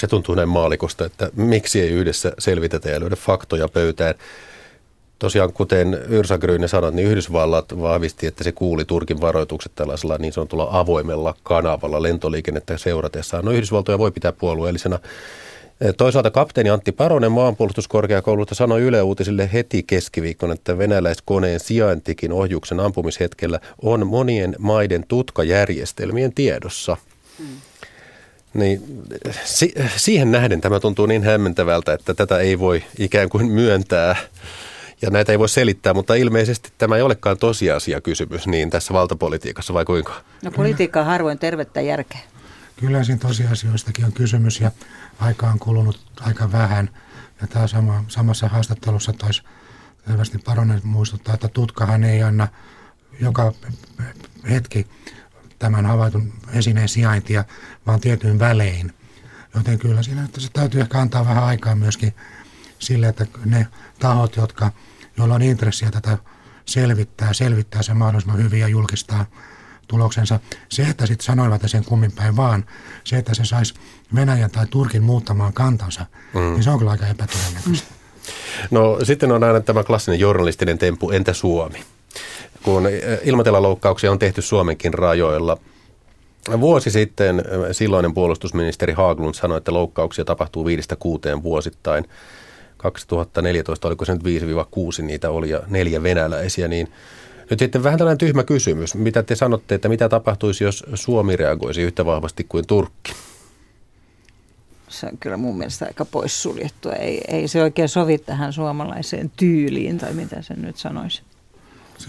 se 0.00 0.06
tuntuu 0.06 0.34
näin 0.34 0.48
maalikosta, 0.48 1.04
että 1.04 1.30
miksi 1.36 1.80
ei 1.80 1.90
yhdessä 1.90 2.32
selvitetä 2.38 2.90
ja 2.90 3.00
löydä 3.00 3.16
faktoja 3.16 3.68
pöytään. 3.68 4.14
Tosiaan, 5.18 5.52
kuten 5.52 5.94
Yrsa 6.08 6.38
Gryne 6.38 6.68
sanoi, 6.68 6.92
niin 6.92 7.08
Yhdysvallat 7.08 7.82
vahvisti, 7.82 8.26
että 8.26 8.44
se 8.44 8.52
kuuli 8.52 8.84
Turkin 8.84 9.20
varoitukset 9.20 9.72
tällaisella 9.74 10.18
niin 10.18 10.32
sanotulla 10.32 10.68
avoimella 10.70 11.34
kanavalla 11.42 12.02
lentoliikennettä 12.02 12.78
seuratessaan. 12.78 13.44
No 13.44 13.50
Yhdysvaltoja 13.50 13.98
voi 13.98 14.10
pitää 14.10 14.32
puolueellisena. 14.32 14.98
Toisaalta 15.96 16.30
kapteeni 16.30 16.70
Antti 16.70 16.92
Paronen 16.92 17.32
maanpuolustuskorkeakoulusta 17.32 18.54
sanoi 18.54 18.80
Yle 18.80 19.02
Uutisille 19.02 19.50
heti 19.52 19.82
keskiviikkona, 19.82 20.52
että 20.52 20.78
venäläiskoneen 20.78 21.60
sijaintikin 21.60 22.32
ohjuksen 22.32 22.80
ampumishetkellä 22.80 23.60
on 23.82 24.06
monien 24.06 24.56
maiden 24.58 25.04
tutkajärjestelmien 25.08 26.34
tiedossa. 26.34 26.96
Mm. 27.38 27.46
Niin, 28.54 28.82
si- 29.44 29.74
siihen 29.96 30.32
nähden 30.32 30.60
tämä 30.60 30.80
tuntuu 30.80 31.06
niin 31.06 31.24
hämmentävältä, 31.24 31.92
että 31.92 32.14
tätä 32.14 32.38
ei 32.38 32.58
voi 32.58 32.84
ikään 32.98 33.28
kuin 33.28 33.46
myöntää 33.46 34.16
ja 35.02 35.10
näitä 35.10 35.32
ei 35.32 35.38
voi 35.38 35.48
selittää, 35.48 35.94
mutta 35.94 36.14
ilmeisesti 36.14 36.72
tämä 36.78 36.96
ei 36.96 37.02
olekaan 37.02 37.38
tosiasia 37.38 38.00
kysymys 38.00 38.46
niin 38.46 38.70
tässä 38.70 38.94
valtapolitiikassa 38.94 39.74
vai 39.74 39.84
kuinka? 39.84 40.12
No 40.42 40.50
politiikka 40.50 41.00
on 41.00 41.06
harvoin 41.06 41.38
tervettä 41.38 41.80
järkeä. 41.80 42.20
Kyllä 42.76 43.04
siinä 43.04 43.18
tosiasioistakin 43.18 44.04
on 44.04 44.12
kysymys 44.12 44.60
ja 44.60 44.70
aika 45.18 45.46
on 45.46 45.58
kulunut 45.58 46.00
aika 46.20 46.52
vähän. 46.52 46.90
Ja 47.40 47.46
tämä 47.46 47.66
sama, 47.66 48.04
samassa 48.08 48.48
haastattelussa 48.48 49.12
toisi 49.12 49.42
selvästi 50.06 50.38
Paronen 50.38 50.80
muistuttaa, 50.84 51.34
että 51.34 51.48
tutkahan 51.48 52.04
ei 52.04 52.22
anna 52.22 52.48
joka 53.20 53.52
hetki 54.50 54.86
tämän 55.58 55.86
havaitun 55.86 56.32
esineen 56.52 56.88
sijaintia, 56.88 57.44
vaan 57.86 58.00
tietyin 58.00 58.38
välein. 58.38 58.92
Joten 59.54 59.78
kyllä 59.78 60.02
siinä 60.02 60.24
että 60.24 60.40
se 60.40 60.48
täytyy 60.52 60.80
ehkä 60.80 61.00
antaa 61.00 61.24
vähän 61.24 61.44
aikaa 61.44 61.74
myöskin 61.74 62.14
sille, 62.78 63.08
että 63.08 63.26
ne 63.44 63.66
tahot, 63.98 64.36
jotka, 64.36 64.70
joilla 65.16 65.34
on 65.34 65.42
intressiä 65.42 65.90
tätä 65.90 66.18
selvittää, 66.66 67.32
selvittää 67.32 67.82
sen 67.82 67.96
mahdollisimman 67.96 68.42
hyvin 68.42 68.60
ja 68.60 68.68
julkistaa 68.68 69.26
tuloksensa. 69.88 70.40
Se, 70.68 70.82
että 70.82 71.06
sitten 71.06 71.26
sanoivat 71.26 71.62
sen 71.66 71.84
kummin 71.84 72.12
päin 72.12 72.36
vaan, 72.36 72.64
se, 73.04 73.16
että 73.16 73.34
se 73.34 73.44
saisi 73.44 73.74
Venäjän 74.14 74.50
tai 74.50 74.66
Turkin 74.66 75.02
muuttamaan 75.02 75.52
kantansa, 75.52 76.06
mm. 76.34 76.40
niin 76.40 76.62
se 76.62 76.70
on 76.70 76.78
kyllä 76.78 76.90
aika 76.90 77.06
epätodennäköistä. 77.06 77.94
No 78.70 78.98
sitten 79.02 79.32
on 79.32 79.44
aina 79.44 79.60
tämä 79.60 79.84
klassinen 79.84 80.20
journalistinen 80.20 80.78
tempu, 80.78 81.10
entä 81.10 81.32
Suomi? 81.32 81.84
Kun 82.64 82.88
ilmatilaloukkauksia 83.22 84.10
on 84.10 84.18
tehty 84.18 84.42
Suomenkin 84.42 84.94
rajoilla– 84.94 85.56
Vuosi 86.60 86.90
sitten 86.90 87.44
silloinen 87.72 88.14
puolustusministeri 88.14 88.92
Haaglund 88.92 89.34
sanoi, 89.34 89.58
että 89.58 89.74
loukkauksia 89.74 90.24
tapahtuu 90.24 90.64
viidestä 90.64 90.96
kuuteen 90.96 91.42
vuosittain. 91.42 92.04
2014, 92.76 93.88
oliko 93.88 94.04
se 94.04 94.12
nyt 94.14 94.22
5-6 95.00 95.02
niitä 95.02 95.30
oli 95.30 95.50
ja 95.50 95.62
neljä 95.66 96.02
venäläisiä, 96.02 96.68
niin 96.68 96.88
nyt 97.50 97.58
sitten 97.58 97.82
vähän 97.82 97.98
tällainen 97.98 98.18
tyhmä 98.18 98.42
kysymys. 98.42 98.94
Mitä 98.94 99.22
te 99.22 99.34
sanotte, 99.34 99.74
että 99.74 99.88
mitä 99.88 100.08
tapahtuisi, 100.08 100.64
jos 100.64 100.84
Suomi 100.94 101.36
reagoisi 101.36 101.82
yhtä 101.82 102.04
vahvasti 102.04 102.46
kuin 102.48 102.66
Turkki? 102.66 103.12
Se 104.88 105.06
on 105.06 105.18
kyllä 105.18 105.36
mun 105.36 105.58
mielestä 105.58 105.84
aika 105.86 106.04
poissuljettua. 106.04 106.92
Ei, 106.92 107.20
ei 107.28 107.48
se 107.48 107.62
oikein 107.62 107.88
sovi 107.88 108.18
tähän 108.18 108.52
suomalaiseen 108.52 109.30
tyyliin, 109.36 109.98
tai 109.98 110.12
mitä 110.12 110.42
sen 110.42 110.62
nyt 110.62 110.76
sanoisi. 110.76 111.22
Se 111.98 112.08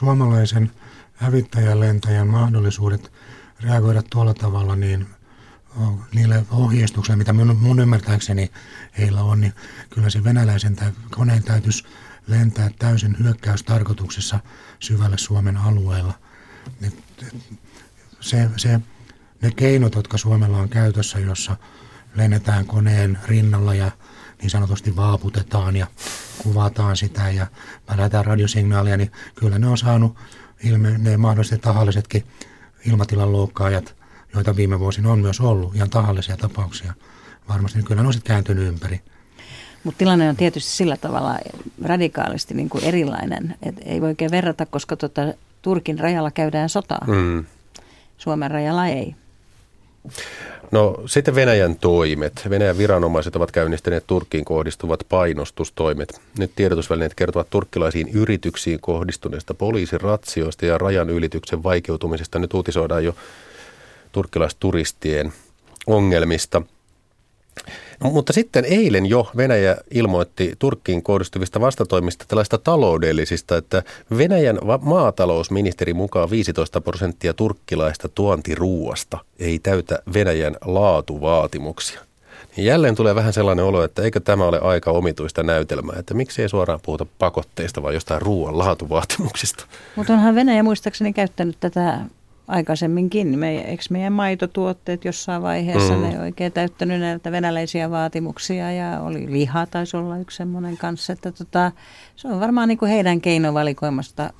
suomalaisen 0.00 0.70
hävittäjän 1.14 2.28
mahdollisuudet 2.28 3.12
reagoida 3.60 4.02
tuolla 4.02 4.34
tavalla, 4.34 4.76
niin– 4.76 5.06
niille 6.14 6.46
ohjeistuksille, 6.50 7.16
mitä 7.16 7.32
mun, 7.32 7.56
mun 7.56 7.80
ymmärtääkseni 7.80 8.50
heillä 8.98 9.22
on, 9.22 9.40
niin 9.40 9.52
kyllä 9.90 10.10
se 10.10 10.24
venäläisen 10.24 10.76
tä, 10.76 10.92
koneen 11.10 11.42
täytyisi 11.42 11.84
lentää 12.26 12.70
täysin 12.78 13.16
hyökkäystarkoituksessa 13.18 14.40
syvälle 14.78 15.18
Suomen 15.18 15.56
alueella. 15.56 16.14
Se, 18.20 18.50
se, 18.56 18.80
ne 19.42 19.50
keinot, 19.50 19.94
jotka 19.94 20.18
Suomella 20.18 20.58
on 20.58 20.68
käytössä, 20.68 21.18
jossa 21.18 21.56
lennetään 22.14 22.66
koneen 22.66 23.18
rinnalla 23.24 23.74
ja 23.74 23.90
niin 24.40 24.50
sanotusti 24.50 24.96
vaaputetaan 24.96 25.76
ja 25.76 25.86
kuvataan 26.38 26.96
sitä 26.96 27.30
ja 27.30 27.46
lähdetään 27.88 28.24
radiosignaalia, 28.24 28.96
niin 28.96 29.12
kyllä 29.34 29.58
ne 29.58 29.66
on 29.66 29.78
saanut 29.78 30.16
ilme, 30.64 30.98
ne 30.98 31.16
mahdollisesti 31.16 31.58
tahallisetkin 31.58 32.24
ilmatilan 32.86 33.32
loukkaajat– 33.32 33.94
joita 34.34 34.56
viime 34.56 34.80
vuosina 34.80 35.12
on 35.12 35.18
myös 35.18 35.40
ollut, 35.40 35.74
ihan 35.74 35.90
tahallisia 35.90 36.36
tapauksia 36.36 36.94
varmasti, 37.48 37.78
niin 37.78 37.86
kyllä 37.86 38.02
ne 38.02 38.06
on 38.06 38.12
sitten 38.12 38.28
kääntynyt 38.34 38.68
ympäri. 38.68 39.00
Mutta 39.84 39.98
tilanne 39.98 40.28
on 40.28 40.36
tietysti 40.36 40.70
sillä 40.70 40.96
tavalla 40.96 41.38
radikaalisti 41.84 42.54
niin 42.54 42.68
kuin 42.68 42.84
erilainen, 42.84 43.56
että 43.62 43.82
ei 43.84 44.00
voi 44.00 44.08
oikein 44.08 44.30
verrata, 44.30 44.66
koska 44.66 44.96
tota, 44.96 45.22
Turkin 45.62 45.98
rajalla 45.98 46.30
käydään 46.30 46.68
sotaa. 46.68 47.04
Mm. 47.06 47.44
Suomen 48.18 48.50
rajalla 48.50 48.86
ei. 48.86 49.14
No 50.70 51.02
sitten 51.06 51.34
Venäjän 51.34 51.76
toimet. 51.76 52.46
Venäjän 52.50 52.78
viranomaiset 52.78 53.36
ovat 53.36 53.52
käynnistäneet 53.52 54.04
Turkkiin 54.06 54.44
kohdistuvat 54.44 55.06
painostustoimet. 55.08 56.20
Nyt 56.38 56.52
tiedotusvälineet 56.56 57.14
kertovat 57.14 57.50
turkkilaisiin 57.50 58.08
yrityksiin 58.08 58.80
kohdistuneista 58.80 59.54
poliisiratsioista 59.54 60.66
ja 60.66 60.78
rajan 60.78 61.10
ylityksen 61.10 61.62
vaikeutumisesta. 61.62 62.38
Nyt 62.38 62.54
uutisoidaan 62.54 63.04
jo 63.04 63.14
turkkilaisturistien 64.12 65.32
ongelmista. 65.86 66.62
No, 68.04 68.10
mutta 68.10 68.32
sitten 68.32 68.64
eilen 68.64 69.06
jo 69.06 69.30
Venäjä 69.36 69.76
ilmoitti 69.90 70.52
Turkkiin 70.58 71.02
kohdistuvista 71.02 71.60
vastatoimista 71.60 72.24
tällaista 72.28 72.58
taloudellisista, 72.58 73.56
että 73.56 73.82
Venäjän 74.18 74.58
maatalousministeri 74.80 75.94
mukaan 75.94 76.30
15 76.30 76.80
prosenttia 76.80 77.34
turkkilaista 77.34 78.08
tuontiruuasta 78.08 79.18
ei 79.38 79.58
täytä 79.58 79.98
Venäjän 80.12 80.56
laatuvaatimuksia. 80.64 82.00
Niin 82.56 82.64
jälleen 82.64 82.94
tulee 82.94 83.14
vähän 83.14 83.32
sellainen 83.32 83.64
olo, 83.64 83.84
että 83.84 84.02
eikö 84.02 84.20
tämä 84.20 84.44
ole 84.44 84.60
aika 84.60 84.90
omituista 84.90 85.42
näytelmää, 85.42 85.96
että 85.98 86.14
miksi 86.14 86.42
ei 86.42 86.48
suoraan 86.48 86.80
puhuta 86.82 87.06
pakotteista, 87.18 87.82
vaan 87.82 87.94
jostain 87.94 88.22
ruoan 88.22 88.58
laatuvaatimuksista. 88.58 89.66
Mutta 89.96 90.12
onhan 90.12 90.34
Venäjä 90.34 90.62
muistaakseni 90.62 91.12
käyttänyt 91.12 91.56
tätä 91.60 92.00
aikaisemminkin, 92.50 93.38
me, 93.38 93.58
eikö 93.58 93.82
meidän 93.90 94.12
maitotuotteet 94.12 95.04
jossain 95.04 95.42
vaiheessa, 95.42 95.96
mm. 95.96 96.02
ne 96.02 96.20
oikein 96.20 96.52
täyttänyt 96.52 97.00
näitä 97.00 97.32
venäläisiä 97.32 97.90
vaatimuksia 97.90 98.72
ja 98.72 99.00
oli 99.00 99.32
liha 99.32 99.66
taisi 99.66 99.96
olla 99.96 100.18
yksi 100.18 100.36
semmoinen 100.36 100.76
kanssa, 100.76 101.12
että 101.12 101.32
tota, 101.32 101.72
se 102.16 102.28
on 102.28 102.40
varmaan 102.40 102.68
niin 102.68 102.78
kuin 102.78 102.90
heidän 102.90 103.20
keinovalikoimasta 103.20 104.32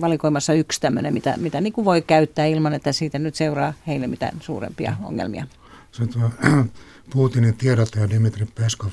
valikoimassa 0.00 0.52
yksi 0.52 0.80
tämmöinen, 0.80 1.14
mitä, 1.14 1.34
mitä 1.36 1.60
niin 1.60 1.72
kuin 1.72 1.84
voi 1.84 2.02
käyttää 2.02 2.46
ilman, 2.46 2.74
että 2.74 2.92
siitä 2.92 3.18
nyt 3.18 3.34
seuraa 3.34 3.72
heille 3.86 4.06
mitään 4.06 4.36
suurempia 4.40 4.96
ongelmia. 5.02 5.46
Se 5.92 6.06
tuo, 6.06 6.30
Putinin 7.12 7.54
tiedottaja 7.54 8.10
Dimitri 8.10 8.46
Peskov 8.54 8.90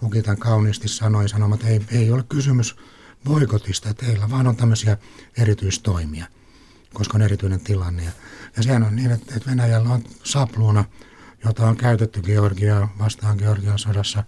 Pukitan 0.00 0.36
kauniisti 0.36 0.88
sanoi 0.88 1.28
sanomaan, 1.28 1.60
että 1.60 1.68
ei, 1.68 2.00
ei 2.00 2.10
ole 2.10 2.24
kysymys 2.28 2.76
boikotista, 3.24 3.90
että 3.90 4.06
teillä 4.06 4.30
vaan 4.30 4.46
on 4.46 4.56
tämmöisiä 4.56 4.96
erityistoimia– 5.38 6.26
koska 6.92 7.18
on 7.18 7.22
erityinen 7.22 7.60
tilanne. 7.60 8.04
Ja, 8.04 8.12
sehän 8.62 8.82
on 8.82 8.96
niin, 8.96 9.10
että, 9.10 9.40
Venäjällä 9.46 9.88
on 9.88 10.04
sapluuna, 10.24 10.84
jota 11.44 11.68
on 11.68 11.76
käytetty 11.76 12.22
Georgiaa 12.22 12.94
vastaan 12.98 13.36
Georgian 13.38 13.78
sodassa 13.78 14.24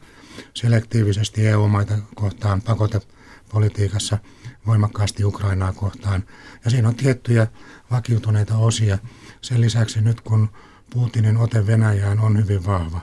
selektiivisesti 0.55 1.47
EU-maita 1.47 1.99
kohtaan, 2.15 2.63
pakotepolitiikassa 2.63 4.19
voimakkaasti 4.67 5.25
Ukrainaa 5.25 5.73
kohtaan. 5.73 6.25
Ja 6.65 6.71
siinä 6.71 6.89
on 6.89 6.95
tiettyjä 6.95 7.47
vakiutuneita 7.91 8.57
osia. 8.57 8.99
Sen 9.41 9.61
lisäksi 9.61 10.01
nyt 10.01 10.21
kun 10.21 10.49
Putinin 10.91 11.37
ote 11.37 11.67
Venäjään 11.67 12.21
on 12.21 12.39
hyvin 12.39 12.67
vahva, 12.67 13.01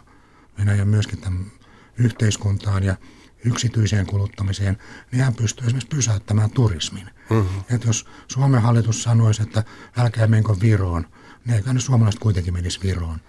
Venäjä 0.60 0.86
myöskin 0.86 1.22
tämän 1.22 1.52
yhteiskuntaan 1.98 2.84
ja 2.84 2.96
yksityiseen 3.46 4.06
kuluttamiseen, 4.06 4.78
niin 5.12 5.24
hän 5.24 5.36
pystyy 5.36 5.66
esimerkiksi 5.66 5.96
pysäyttämään 5.96 6.50
turismin. 6.50 7.10
Mm-hmm. 7.30 7.64
Että 7.70 7.88
jos 7.88 8.06
Suomen 8.28 8.62
hallitus 8.62 9.04
sanoisi, 9.04 9.42
että 9.42 9.64
älkää 9.98 10.28
menkö 10.28 10.56
Viroon, 10.62 11.08
niin 11.46 11.56
eikä 11.56 11.74
ne 11.74 11.80
suomalaiset 11.80 12.22
kuitenkin 12.22 12.54
menisi 12.54 12.80
Viroon. 12.84 13.20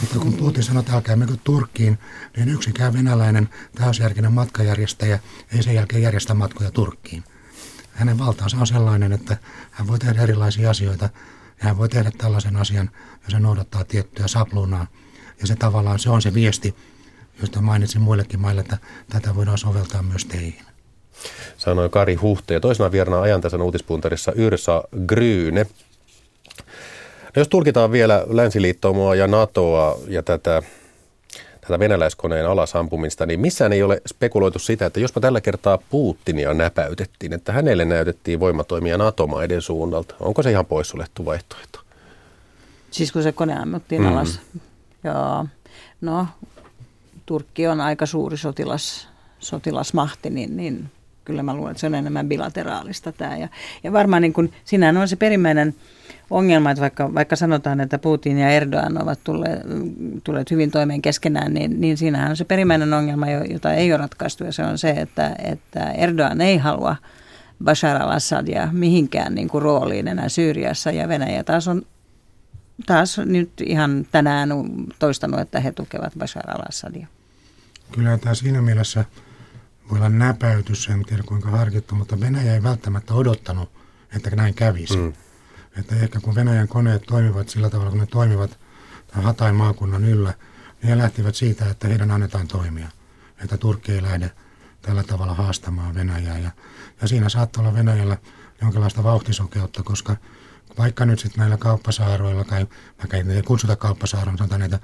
Mutta 0.00 0.18
kun 0.18 0.32
Putin 0.32 0.62
sanoi, 0.62 0.80
että 0.80 0.92
älkää 0.92 1.16
menkö 1.16 1.36
Turkkiin, 1.44 1.98
niin 2.36 2.48
yksikään 2.48 2.92
venäläinen 2.92 3.48
täysjärkinen 3.74 4.32
matkajärjestäjä 4.32 5.18
ei 5.52 5.62
sen 5.62 5.74
jälkeen 5.74 6.02
järjestä 6.02 6.34
matkoja 6.34 6.70
Turkkiin. 6.70 7.24
Hänen 7.92 8.18
valtaansa 8.18 8.56
on 8.56 8.66
sellainen, 8.66 9.12
että 9.12 9.36
hän 9.70 9.86
voi 9.86 9.98
tehdä 9.98 10.22
erilaisia 10.22 10.70
asioita 10.70 11.04
ja 11.62 11.68
hän 11.68 11.78
voi 11.78 11.88
tehdä 11.88 12.10
tällaisen 12.18 12.56
asian, 12.56 12.90
ja 13.24 13.30
se 13.30 13.40
noudattaa 13.40 13.84
tiettyä 13.84 14.28
sapluunaa. 14.28 14.86
Ja 15.40 15.46
se 15.46 15.56
tavallaan 15.56 15.98
se 15.98 16.10
on 16.10 16.22
se 16.22 16.34
viesti, 16.34 16.76
josta 17.40 17.60
mainitsin 17.60 18.02
muillekin 18.02 18.40
maille, 18.40 18.60
että 18.60 18.78
tätä 19.10 19.34
voidaan 19.34 19.58
soveltaa 19.58 20.02
myös 20.02 20.24
teihin. 20.24 20.64
Sanoi 21.56 21.88
Kari 21.88 22.14
Huhte 22.14 22.54
ja 22.54 22.60
toisena 22.60 22.92
vierana 22.92 23.20
ajantasan 23.20 23.62
uutispuntarissa 23.62 24.32
Yrsa 24.32 24.84
Gryne. 25.06 25.66
No 27.24 27.40
jos 27.40 27.48
tulkitaan 27.48 27.92
vielä 27.92 28.24
länsiliittoumaa 28.28 29.14
ja 29.14 29.26
NATOa 29.26 29.98
ja 30.08 30.22
tätä, 30.22 30.62
tätä 31.60 31.78
venäläiskoneen 31.78 32.46
alasampumista, 32.46 33.26
niin 33.26 33.40
missään 33.40 33.72
ei 33.72 33.82
ole 33.82 34.02
spekuloitu 34.08 34.58
sitä, 34.58 34.86
että 34.86 35.00
jospa 35.00 35.20
tällä 35.20 35.40
kertaa 35.40 35.78
Putinia 35.90 36.54
näpäytettiin, 36.54 37.32
että 37.32 37.52
hänelle 37.52 37.84
näytettiin 37.84 38.40
voimatoimia 38.40 38.98
NATO-maiden 38.98 39.62
suunnalta. 39.62 40.14
Onko 40.20 40.42
se 40.42 40.50
ihan 40.50 40.66
poissuljettu 40.66 41.24
vaihtoehto? 41.24 41.80
Siis 42.90 43.12
kun 43.12 43.22
se 43.22 43.32
kone 43.32 43.58
ammuttiin 43.58 44.02
mm. 44.02 44.08
alas. 44.08 44.40
Joo. 45.04 45.46
No, 46.00 46.26
Turkki 47.26 47.66
on 47.66 47.80
aika 47.80 48.06
suuri 48.06 48.36
sotilas, 48.36 49.08
sotilasmahti, 49.38 50.30
niin, 50.30 50.56
niin 50.56 50.90
kyllä 51.24 51.42
mä 51.42 51.54
luulen, 51.54 51.70
että 51.70 51.80
se 51.80 51.86
on 51.86 51.94
enemmän 51.94 52.28
bilateraalista 52.28 53.12
tämä. 53.12 53.36
Ja, 53.36 53.48
ja 53.84 53.92
varmaan 53.92 54.22
niin 54.22 54.32
kun, 54.32 54.50
sinähän 54.64 54.96
on 54.96 55.08
se 55.08 55.16
perimmäinen 55.16 55.74
ongelma, 56.30 56.70
että 56.70 56.80
vaikka, 56.80 57.14
vaikka 57.14 57.36
sanotaan, 57.36 57.80
että 57.80 57.98
Putin 57.98 58.38
ja 58.38 58.50
Erdogan 58.50 59.02
ovat 59.02 59.20
tulleet, 59.24 59.60
tulleet 60.24 60.50
hyvin 60.50 60.70
toimeen 60.70 61.02
keskenään, 61.02 61.54
niin, 61.54 61.80
niin 61.80 61.96
siinähän 61.96 62.30
on 62.30 62.36
se 62.36 62.44
perimmäinen 62.44 62.92
ongelma, 62.94 63.26
jota 63.30 63.72
ei 63.72 63.92
ole 63.92 63.98
ratkaistu, 63.98 64.44
ja 64.44 64.52
se 64.52 64.64
on 64.64 64.78
se, 64.78 64.90
että, 64.90 65.36
että 65.44 65.90
Erdogan 65.90 66.40
ei 66.40 66.56
halua 66.56 66.96
Bashar 67.64 68.02
al-Assadia 68.02 68.68
mihinkään 68.72 69.34
niin 69.34 69.48
kuin 69.48 69.62
rooliin 69.62 70.08
enää 70.08 70.28
Syyriassa, 70.28 70.90
ja 70.90 71.08
Venäjä 71.08 71.44
taas 71.44 71.68
on 71.68 71.82
taas 72.86 73.18
nyt 73.18 73.50
ihan 73.60 74.06
tänään 74.12 74.48
toistanut, 74.98 75.40
että 75.40 75.60
he 75.60 75.72
tukevat 75.72 76.12
Bashar 76.18 76.50
al-Assadia. 76.50 77.06
Kyllä 77.92 78.18
tämä 78.18 78.34
siinä 78.34 78.62
mielessä 78.62 79.04
voi 79.90 79.98
olla 79.98 80.08
näpäytys, 80.08 80.88
en 80.88 81.04
tiedä 81.04 81.22
kuinka 81.22 81.50
harkittu, 81.50 81.94
mutta 81.94 82.20
Venäjä 82.20 82.54
ei 82.54 82.62
välttämättä 82.62 83.14
odottanut, 83.14 83.70
että 84.16 84.36
näin 84.36 84.54
kävisi. 84.54 84.96
Mm. 84.96 85.12
Että 85.76 85.96
ehkä 85.96 86.20
kun 86.20 86.34
Venäjän 86.34 86.68
koneet 86.68 87.02
toimivat 87.02 87.48
sillä 87.48 87.70
tavalla, 87.70 87.90
kun 87.90 88.00
ne 88.00 88.06
toimivat 88.06 88.58
tämän 89.06 89.24
Hatain 89.24 89.54
maakunnan 89.54 90.04
yllä, 90.04 90.34
niin 90.82 90.88
he 90.88 90.98
lähtivät 90.98 91.34
siitä, 91.34 91.70
että 91.70 91.88
heidän 91.88 92.10
annetaan 92.10 92.48
toimia. 92.48 92.88
Että 93.44 93.56
Turkki 93.56 93.92
ei 93.92 94.02
lähde 94.02 94.30
tällä 94.82 95.02
tavalla 95.02 95.34
haastamaan 95.34 95.94
Venäjää. 95.94 96.38
Ja, 96.38 96.50
ja 97.02 97.08
siinä 97.08 97.28
saattaa 97.28 97.62
olla 97.62 97.74
Venäjällä 97.74 98.16
jonkinlaista 98.60 99.02
vauhtisokeutta, 99.02 99.82
koska 99.82 100.16
vaikka 100.78 101.04
nyt 101.06 101.18
sitten 101.18 101.40
näillä 101.40 101.56
kauppasaaroilla, 101.56 102.44
tai 102.44 102.66
vaikka 102.98 103.16
ei 103.16 103.42
kutsuta 103.42 103.76
kauppasaaroilla, 103.76 104.38
sanotaan 104.38 104.60
näitä, 104.60 104.78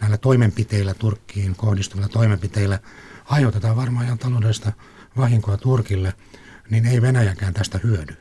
näillä 0.00 0.16
toimenpiteillä 0.16 0.94
Turkkiin 0.94 1.56
kohdistuvilla 1.56 2.08
toimenpiteillä 2.08 2.78
aiheutetaan 3.24 3.76
varmaan 3.76 4.06
ihan 4.06 4.18
taloudellista 4.18 4.72
vahinkoa 5.16 5.56
Turkille, 5.56 6.12
niin 6.70 6.86
ei 6.86 7.02
Venäjäkään 7.02 7.54
tästä 7.54 7.80
hyödy. 7.84 8.16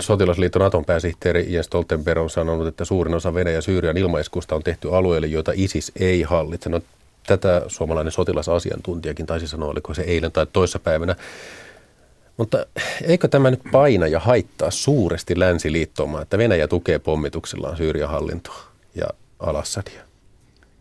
Sotilasliiton 0.00 0.62
Naton 0.62 0.84
pääsihteeri 0.84 1.52
Jens 1.52 1.66
Stoltenberg 1.66 2.22
on 2.22 2.30
sanonut, 2.30 2.66
että 2.66 2.84
suurin 2.84 3.14
osa 3.14 3.34
Venäjä 3.34 3.54
ja 3.54 3.62
Syyrian 3.62 3.96
ilmaiskusta 3.96 4.54
on 4.54 4.62
tehty 4.62 4.94
alueelle, 4.94 5.26
joita 5.26 5.52
ISIS 5.54 5.92
ei 5.96 6.22
hallitse. 6.22 6.70
No, 6.70 6.80
tätä 7.26 7.62
suomalainen 7.68 8.12
sotilasasiantuntijakin 8.12 9.26
taisi 9.26 9.48
sanoa, 9.48 9.68
oliko 9.68 9.94
se 9.94 10.02
eilen 10.02 10.32
tai 10.32 10.46
toissapäivänä. 10.52 11.16
Mutta 12.36 12.66
eikö 13.02 13.28
tämä 13.28 13.50
nyt 13.50 13.60
paina 13.72 14.06
ja 14.06 14.20
haittaa 14.20 14.70
suuresti 14.70 15.38
länsiliittoumaa, 15.38 16.22
että 16.22 16.38
Venäjä 16.38 16.68
tukee 16.68 16.98
pommituksillaan 16.98 17.76
Syyrian 17.76 18.10
hallintoa 18.10 18.64
ja 18.94 19.06
Alassadia? 19.38 20.02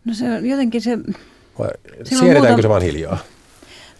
No 0.05 0.13
se 0.13 0.31
on 0.31 0.45
jotenkin 0.45 0.81
se... 0.81 0.97
Vai 1.59 1.69
siedetäänkö 2.03 2.49
muuta... 2.49 2.61
se 2.61 2.69
vaan 2.69 2.81
hiljaa? 2.81 3.17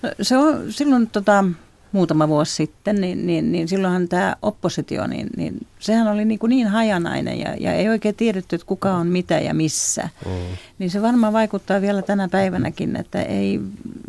No, 0.01 0.09
se 0.21 0.37
on 0.37 0.73
silloin 0.73 1.09
tota, 1.09 1.43
muutama 1.93 2.27
vuosi 2.27 2.55
sitten, 2.55 3.01
niin, 3.01 3.27
niin, 3.27 3.51
niin 3.51 3.67
silloinhan 3.67 4.07
tämä 4.07 4.35
oppositio, 4.41 5.07
niin, 5.07 5.27
niin 5.37 5.67
sehän 5.79 6.07
oli 6.07 6.25
niin, 6.25 6.39
kuin 6.39 6.49
niin 6.49 6.67
hajanainen 6.67 7.39
ja, 7.39 7.55
ja 7.59 7.73
ei 7.73 7.89
oikein 7.89 8.15
tiedetty, 8.15 8.55
että 8.55 8.67
kuka 8.67 8.93
on 8.93 9.07
mitä 9.07 9.39
ja 9.39 9.53
missä. 9.53 10.09
Mm. 10.25 10.31
Niin 10.79 10.89
se 10.89 11.01
varmaan 11.01 11.33
vaikuttaa 11.33 11.81
vielä 11.81 12.01
tänä 12.01 12.27
päivänäkin, 12.27 12.95
että 12.95 13.21
ei 13.21 13.59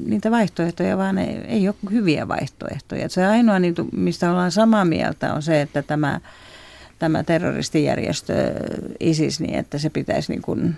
niitä 0.07 0.31
vaihtoehtoja, 0.31 0.99
vaan 0.99 1.19
ei, 1.19 1.37
ei 1.49 1.69
ole 1.69 1.77
hyviä 1.91 2.29
vaihtoehtoja. 2.29 3.05
Että 3.05 3.15
se 3.15 3.27
ainoa, 3.27 3.57
mistä 3.93 4.31
ollaan 4.31 4.53
samaa 4.53 4.85
mieltä, 4.85 5.35
on 5.35 5.43
se, 5.43 5.61
että 5.61 5.83
tämä, 5.83 6.21
tämä 6.99 7.25
terroristijärjestö 7.25 8.55
ISIS, 9.01 9.41
niin 9.41 9.55
että 9.55 9.79
se 9.79 9.91
pitäisi 9.91 10.33
niin 10.33 10.43
kuin 10.43 10.77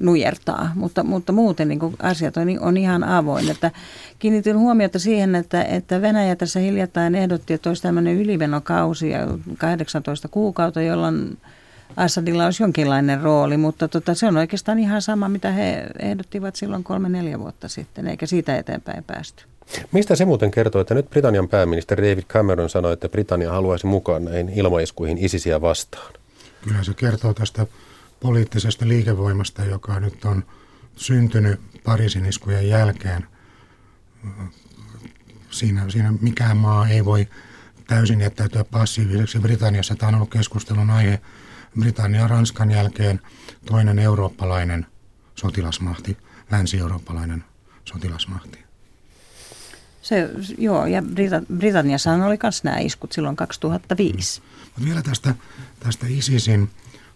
nujertaa, 0.00 0.72
mutta, 0.74 1.04
mutta 1.04 1.32
muuten 1.32 1.68
niin 1.68 1.78
kuin 1.78 1.96
asiat 1.98 2.36
on, 2.36 2.48
on 2.60 2.76
ihan 2.76 3.04
avoin. 3.04 3.50
Että 3.50 3.70
kiinnitin 4.18 4.58
huomiota 4.58 4.98
siihen, 4.98 5.34
että, 5.34 5.64
että 5.64 6.02
Venäjä 6.02 6.36
tässä 6.36 6.60
hiljattain 6.60 7.14
ehdotti, 7.14 7.54
että 7.54 7.70
olisi 7.70 7.82
tämmöinen 7.82 8.16
ylivenokausi 8.16 9.10
ja 9.10 9.26
18 9.58 10.28
kuukautta, 10.28 10.82
jolloin 10.82 11.38
Assadilla 11.96 12.44
olisi 12.44 12.62
jonkinlainen 12.62 13.20
rooli, 13.20 13.56
mutta 13.56 13.88
tota, 13.88 14.14
se 14.14 14.26
on 14.26 14.36
oikeastaan 14.36 14.78
ihan 14.78 15.02
sama, 15.02 15.28
mitä 15.28 15.50
he 15.52 15.86
ehdottivat 15.98 16.56
silloin 16.56 16.84
kolme-neljä 16.84 17.38
vuotta 17.38 17.68
sitten, 17.68 18.06
eikä 18.06 18.26
siitä 18.26 18.56
eteenpäin 18.56 19.04
päästy. 19.04 19.44
Mistä 19.92 20.16
se 20.16 20.24
muuten 20.24 20.50
kertoo, 20.50 20.80
että 20.80 20.94
nyt 20.94 21.10
Britannian 21.10 21.48
pääministeri 21.48 22.10
David 22.10 22.22
Cameron 22.22 22.70
sanoi, 22.70 22.92
että 22.92 23.08
Britannia 23.08 23.52
haluaisi 23.52 23.86
mukaan 23.86 24.24
näihin 24.24 24.48
ilmaiskuihin 24.48 25.18
ISISiä 25.18 25.60
vastaan? 25.60 26.12
Kyllä 26.64 26.84
se 26.84 26.94
kertoo 26.94 27.34
tästä 27.34 27.66
poliittisesta 28.22 28.88
liikevoimasta, 28.88 29.64
joka 29.64 30.00
nyt 30.00 30.24
on 30.24 30.44
syntynyt 30.96 31.60
Pariisin 31.84 32.26
iskujen 32.26 32.68
jälkeen. 32.68 33.26
Siinä, 35.50 35.90
siinä 35.90 36.12
mikään 36.20 36.56
maa 36.56 36.88
ei 36.88 37.04
voi 37.04 37.28
täysin 37.86 38.20
jättäytyä 38.20 38.64
passiiviseksi. 38.64 39.38
Britanniassa 39.38 39.94
tämä 39.94 40.08
on 40.08 40.14
ollut 40.14 40.30
keskustelun 40.30 40.90
aihe. 40.90 41.20
Britannia 41.80 42.28
Ranskan 42.28 42.70
jälkeen 42.70 43.20
toinen 43.66 43.98
eurooppalainen 43.98 44.86
sotilasmahti, 45.34 46.16
länsi-eurooppalainen 46.50 47.44
sotilasmahti. 47.84 48.58
Se, 50.02 50.30
joo, 50.58 50.86
ja 50.86 51.00
Brita- 51.00 51.56
Britanniassa 51.56 52.12
oli 52.12 52.38
myös 52.42 52.64
nämä 52.64 52.78
iskut 52.78 53.12
silloin 53.12 53.36
2005. 53.36 54.40
Mm. 54.40 54.46
Mutta 54.64 54.84
vielä 54.84 55.02
tästä, 55.02 55.34
tästä 55.80 56.06
ISISin 56.08 56.70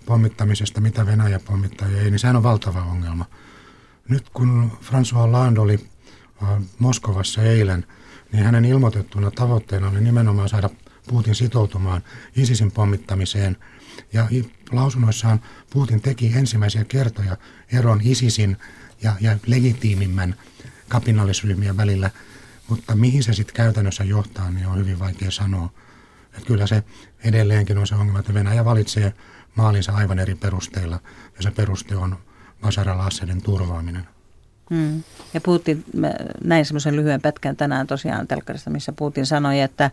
pommittamisesta, 0.07 0.81
mitä 0.81 1.07
Venäjä 1.07 1.39
pommittaa 1.39 1.89
ja 1.89 2.01
ei, 2.01 2.11
niin 2.11 2.19
sehän 2.19 2.37
on 2.37 2.43
valtava 2.43 2.83
ongelma. 2.83 3.25
Nyt 4.09 4.29
kun 4.29 4.79
François 4.83 5.15
Hollande 5.15 5.61
oli 5.61 5.89
äh, 6.43 6.49
Moskovassa 6.79 7.43
eilen, 7.43 7.87
niin 8.33 8.45
hänen 8.45 8.65
ilmoitettuna 8.65 9.31
tavoitteena 9.31 9.89
oli 9.89 10.01
nimenomaan 10.01 10.49
saada 10.49 10.71
Putin 11.09 11.35
sitoutumaan 11.35 12.03
ISISin 12.37 12.73
pommittamiseen. 12.73 13.57
Ja 14.13 14.29
lausunnoissaan 14.73 15.41
Putin 15.71 16.01
teki 16.01 16.33
ensimmäisiä 16.35 16.85
kertoja 16.85 17.37
eron 17.73 18.01
ISISin 18.05 18.57
ja, 19.03 19.13
ja 19.21 19.39
legitiimimmän 19.47 20.35
kapinallisryhmien 20.89 21.77
välillä. 21.77 22.11
Mutta 22.69 22.97
mihin 22.97 23.23
se 23.23 23.33
sitten 23.33 23.57
käytännössä 23.57 24.05
johtaa, 24.05 24.51
niin 24.51 24.67
on 24.67 24.79
hyvin 24.79 24.99
vaikea 24.99 25.31
sanoa. 25.31 25.71
Että 26.35 26.47
kyllä 26.47 26.67
se 26.67 26.83
edelleenkin 27.25 27.79
on 27.79 27.87
se 27.87 27.95
ongelma, 27.95 28.19
että 28.19 28.35
Venäjä 28.35 28.65
valitsee 28.65 29.15
maalinsa 29.57 29.93
aivan 29.93 30.19
eri 30.19 30.35
perusteilla, 30.35 31.01
ja 31.37 31.43
se 31.43 31.51
peruste 31.51 31.97
on 31.97 32.17
Bashar 32.61 32.89
al-Assadin 32.89 33.43
turvaaminen. 33.43 34.09
Hmm. 34.71 35.03
Ja 35.35 35.41
Putin, 35.41 35.85
näin 36.45 36.65
semmoisen 36.65 36.97
lyhyen 36.97 37.21
pätkän 37.21 37.57
tänään 37.57 37.87
tosiaan 37.87 38.27
telkkarista, 38.27 38.71
missä 38.71 38.93
Putin 38.93 39.27
sanoi, 39.27 39.61
että, 39.61 39.91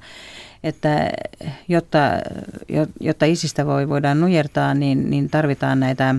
että 0.63 1.10
jotta, 1.67 1.99
jotta 2.99 3.26
isistä 3.26 3.65
voi, 3.65 3.89
voidaan 3.89 4.19
nujertaa, 4.19 4.73
niin, 4.73 5.10
niin 5.10 5.30
tarvitaan 5.30 5.80
näitä, 5.80 6.15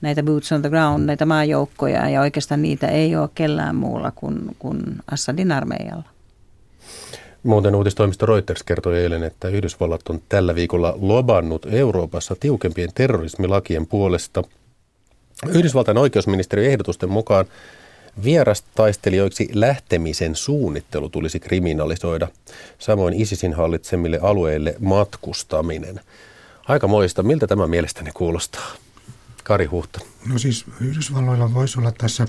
näitä 0.00 0.22
boots 0.22 0.52
on 0.52 0.62
the 0.62 0.70
ground, 0.70 1.06
näitä 1.06 1.26
maajoukkoja, 1.26 2.08
ja 2.08 2.20
oikeastaan 2.20 2.62
niitä 2.62 2.86
ei 2.86 3.16
ole 3.16 3.28
kellään 3.34 3.76
muulla 3.76 4.10
kuin, 4.10 4.56
kuin 4.58 4.82
Assadin 5.10 5.52
armeijalla. 5.52 6.08
Muuten 7.42 7.74
uutistoimisto 7.74 8.26
Reuters 8.26 8.62
kertoi 8.62 8.98
eilen, 8.98 9.22
että 9.22 9.48
Yhdysvallat 9.48 10.08
on 10.08 10.22
tällä 10.28 10.54
viikolla 10.54 10.94
lobannut 11.00 11.66
Euroopassa 11.70 12.36
tiukempien 12.40 12.90
terrorismilakien 12.94 13.86
puolesta. 13.86 14.42
Yhdysvaltain 15.48 15.98
oikeusministeriön 15.98 16.70
ehdotusten 16.70 17.10
mukaan 17.10 17.46
vierastaistelijoiksi 18.24 19.48
lähtemisen 19.52 20.36
suunnittelu 20.36 21.08
tulisi 21.08 21.40
kriminalisoida. 21.40 22.28
Samoin 22.78 23.14
ISISin 23.14 23.54
hallitsemille 23.54 24.18
alueille 24.22 24.74
matkustaminen. 24.80 26.00
Aikamoista. 26.68 27.22
Miltä 27.22 27.46
tämä 27.46 27.66
mielestäni 27.66 28.10
kuulostaa? 28.14 28.72
Kari 29.44 29.66
Huhta. 29.66 30.00
No 30.28 30.38
siis 30.38 30.64
Yhdysvalloilla 30.80 31.54
voisi 31.54 31.78
olla 31.78 31.92
tässä, 31.98 32.26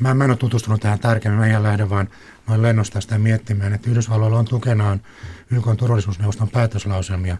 mä, 0.00 0.14
mä 0.14 0.24
en 0.24 0.30
ole 0.30 0.36
tutustunut 0.36 0.80
tähän 0.80 0.98
tarkemmin, 0.98 1.40
mä 1.40 1.46
en 1.46 1.62
lähde 1.62 1.90
vaan 1.90 2.08
noin 2.48 2.62
lennosta 2.62 3.00
sitä 3.00 3.18
miettimään, 3.18 3.72
että 3.72 3.90
Yhdysvalloilla 3.90 4.38
on 4.38 4.44
tukenaan 4.44 5.02
YK 5.50 5.64
turvallisuusneuvoston 5.78 6.48
päätöslauselmia, 6.48 7.36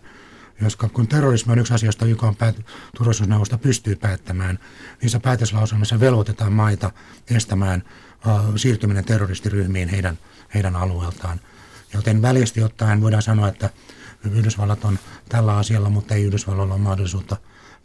Koska 0.63 0.89
kun 0.89 1.09
terrorismi 1.09 1.53
on 1.53 1.59
yksi 1.59 1.75
asia, 1.75 1.89
josta 1.89 2.07
YK 2.07 2.23
on 2.23 2.37
päät- 2.37 2.67
turvallisuusneuvosto 2.97 3.59
pystyy 3.59 3.97
päättämään, 3.97 4.59
niissä 5.03 5.21
päätöslauselmissa 5.21 6.01
velvoitetaan 6.01 6.53
maita 6.53 6.91
estämään 7.31 7.83
uh, 8.27 8.57
siirtyminen 8.57 9.05
terroristiryhmiin 9.05 9.89
heidän, 9.89 10.19
heidän 10.55 10.77
alueeltaan. 10.77 11.41
Joten 11.95 12.23
väljesti 12.23 12.63
ottaen 12.63 13.01
voidaan 13.01 13.23
sanoa, 13.23 13.49
että 13.49 13.71
Yhdysvallat 14.31 14.85
on 14.85 14.99
tällä 15.29 15.57
asialla, 15.57 15.91
mutta 15.91 16.15
ei 16.15 16.25
Yhdysvalloilla 16.25 16.75
ole 16.75 16.83
mahdollisuutta 16.83 17.37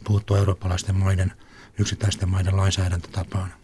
puuttua 0.04 0.38
eurooppalaisten 0.38 0.96
maiden, 0.96 1.32
yksittäisten 1.78 2.28
maiden 2.28 2.56
lainsäädäntötapaan 2.56 3.59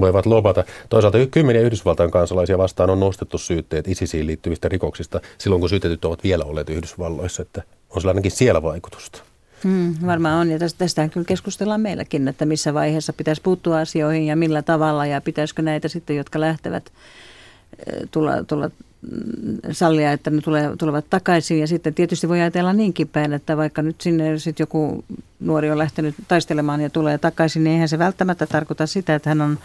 voivat 0.00 0.26
lopata. 0.26 0.64
Toisaalta 0.88 1.18
kymmeniä 1.30 1.62
Yhdysvaltain 1.62 2.10
kansalaisia 2.10 2.58
vastaan 2.58 2.90
on 2.90 3.00
nostettu 3.00 3.38
syytteet 3.38 3.88
ISISiin 3.88 4.26
liittyvistä 4.26 4.68
rikoksista 4.68 5.20
silloin, 5.38 5.60
kun 5.60 5.68
syytetyt 5.68 6.04
ovat 6.04 6.24
vielä 6.24 6.44
olleet 6.44 6.70
Yhdysvalloissa, 6.70 7.42
että 7.42 7.62
on 7.90 8.00
sillä 8.00 8.10
ainakin 8.10 8.30
siellä 8.30 8.62
vaikutusta. 8.62 9.22
Hmm, 9.64 9.94
varmaan 10.06 10.40
on, 10.40 10.50
ja 10.50 10.58
tästä, 10.58 10.78
tästä 10.78 11.08
kyllä 11.08 11.24
keskustellaan 11.24 11.80
meilläkin, 11.80 12.28
että 12.28 12.46
missä 12.46 12.74
vaiheessa 12.74 13.12
pitäisi 13.12 13.42
puuttua 13.42 13.78
asioihin 13.78 14.26
ja 14.26 14.36
millä 14.36 14.62
tavalla, 14.62 15.06
ja 15.06 15.20
pitäisikö 15.20 15.62
näitä 15.62 15.88
sitten, 15.88 16.16
jotka 16.16 16.40
lähtevät 16.40 16.92
eh, 17.86 18.08
tulla, 18.10 18.44
tulla 18.44 18.70
sallia, 19.72 20.12
että 20.12 20.30
ne 20.30 20.40
tulee, 20.40 20.76
tulevat 20.78 21.04
takaisin. 21.10 21.60
Ja 21.60 21.66
sitten 21.66 21.94
tietysti 21.94 22.28
voi 22.28 22.40
ajatella 22.40 22.72
niinkin 22.72 23.08
päin, 23.08 23.32
että 23.32 23.56
vaikka 23.56 23.82
nyt 23.82 24.00
sinne 24.00 24.38
sit 24.38 24.58
joku 24.58 25.04
nuori 25.40 25.70
on 25.70 25.78
lähtenyt 25.78 26.14
taistelemaan 26.28 26.80
ja 26.80 26.90
tulee 26.90 27.18
takaisin, 27.18 27.64
niin 27.64 27.72
eihän 27.72 27.88
se 27.88 27.98
välttämättä 27.98 28.46
tarkoita 28.46 28.86
sitä, 28.86 29.14
että 29.14 29.30
hän 29.30 29.40
on 29.40 29.58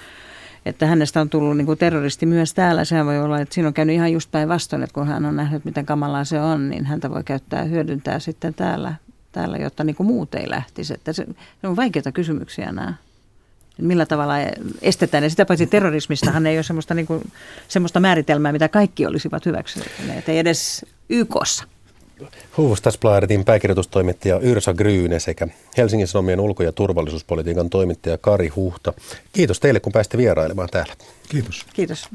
että 0.65 0.85
hänestä 0.85 1.21
on 1.21 1.29
tullut 1.29 1.57
niin 1.57 1.65
kuin 1.65 1.77
terroristi 1.77 2.25
myös 2.25 2.53
täällä. 2.53 2.85
Sehän 2.85 3.05
voi 3.05 3.19
olla, 3.19 3.39
että 3.39 3.55
siinä 3.55 3.67
on 3.67 3.73
käynyt 3.73 3.95
ihan 3.95 4.11
just 4.11 4.31
päinvastoin, 4.31 4.83
että 4.83 4.93
kun 4.93 5.07
hän 5.07 5.25
on 5.25 5.35
nähnyt, 5.35 5.65
miten 5.65 5.85
kamalaa 5.85 6.23
se 6.23 6.41
on, 6.41 6.69
niin 6.69 6.85
häntä 6.85 7.09
voi 7.09 7.23
käyttää 7.23 7.63
hyödyntää 7.63 8.19
sitten 8.19 8.53
täällä, 8.53 8.93
täällä 9.31 9.57
jotta 9.57 9.83
niin 9.83 9.95
kuin 9.95 10.07
muut 10.07 10.35
ei 10.35 10.49
lähtisi. 10.49 10.93
Että 10.93 11.13
se, 11.13 11.25
se 11.61 11.67
on 11.67 11.75
vaikeita 11.75 12.11
kysymyksiä 12.11 12.71
nämä. 12.71 12.93
Millä 13.81 14.05
tavalla 14.05 14.33
estetään. 14.81 15.23
Ja 15.23 15.29
sitä 15.29 15.45
paitsi 15.45 15.67
terrorismistahan 15.67 16.47
ei 16.47 16.57
ole 16.57 16.63
semmoista, 16.63 16.93
niin 16.93 17.07
kuin, 17.07 17.31
semmoista 17.67 17.99
määritelmää, 17.99 18.51
mitä 18.51 18.69
kaikki 18.69 19.05
olisivat 19.05 19.45
hyväksyneet, 19.45 20.29
ei 20.29 20.37
edes 20.37 20.85
YKssa. 21.09 21.63
Hufvudstadsbladetin 22.57 23.45
pääkirjoitustoimittaja 23.45 24.39
Yrsa 24.39 24.73
Gryne 24.73 25.19
sekä 25.19 25.47
Helsingin 25.77 26.07
Sanomien 26.07 26.39
ulko- 26.39 26.63
ja 26.63 26.71
turvallisuuspolitiikan 26.71 27.69
toimittaja 27.69 28.17
Kari 28.17 28.47
Huhta. 28.47 28.93
Kiitos 29.33 29.59
teille, 29.59 29.79
kun 29.79 29.91
pääsitte 29.91 30.17
vierailemaan 30.17 30.69
täällä. 30.71 30.93
Kiitos. 31.29 31.65
Kiitos. 31.73 32.09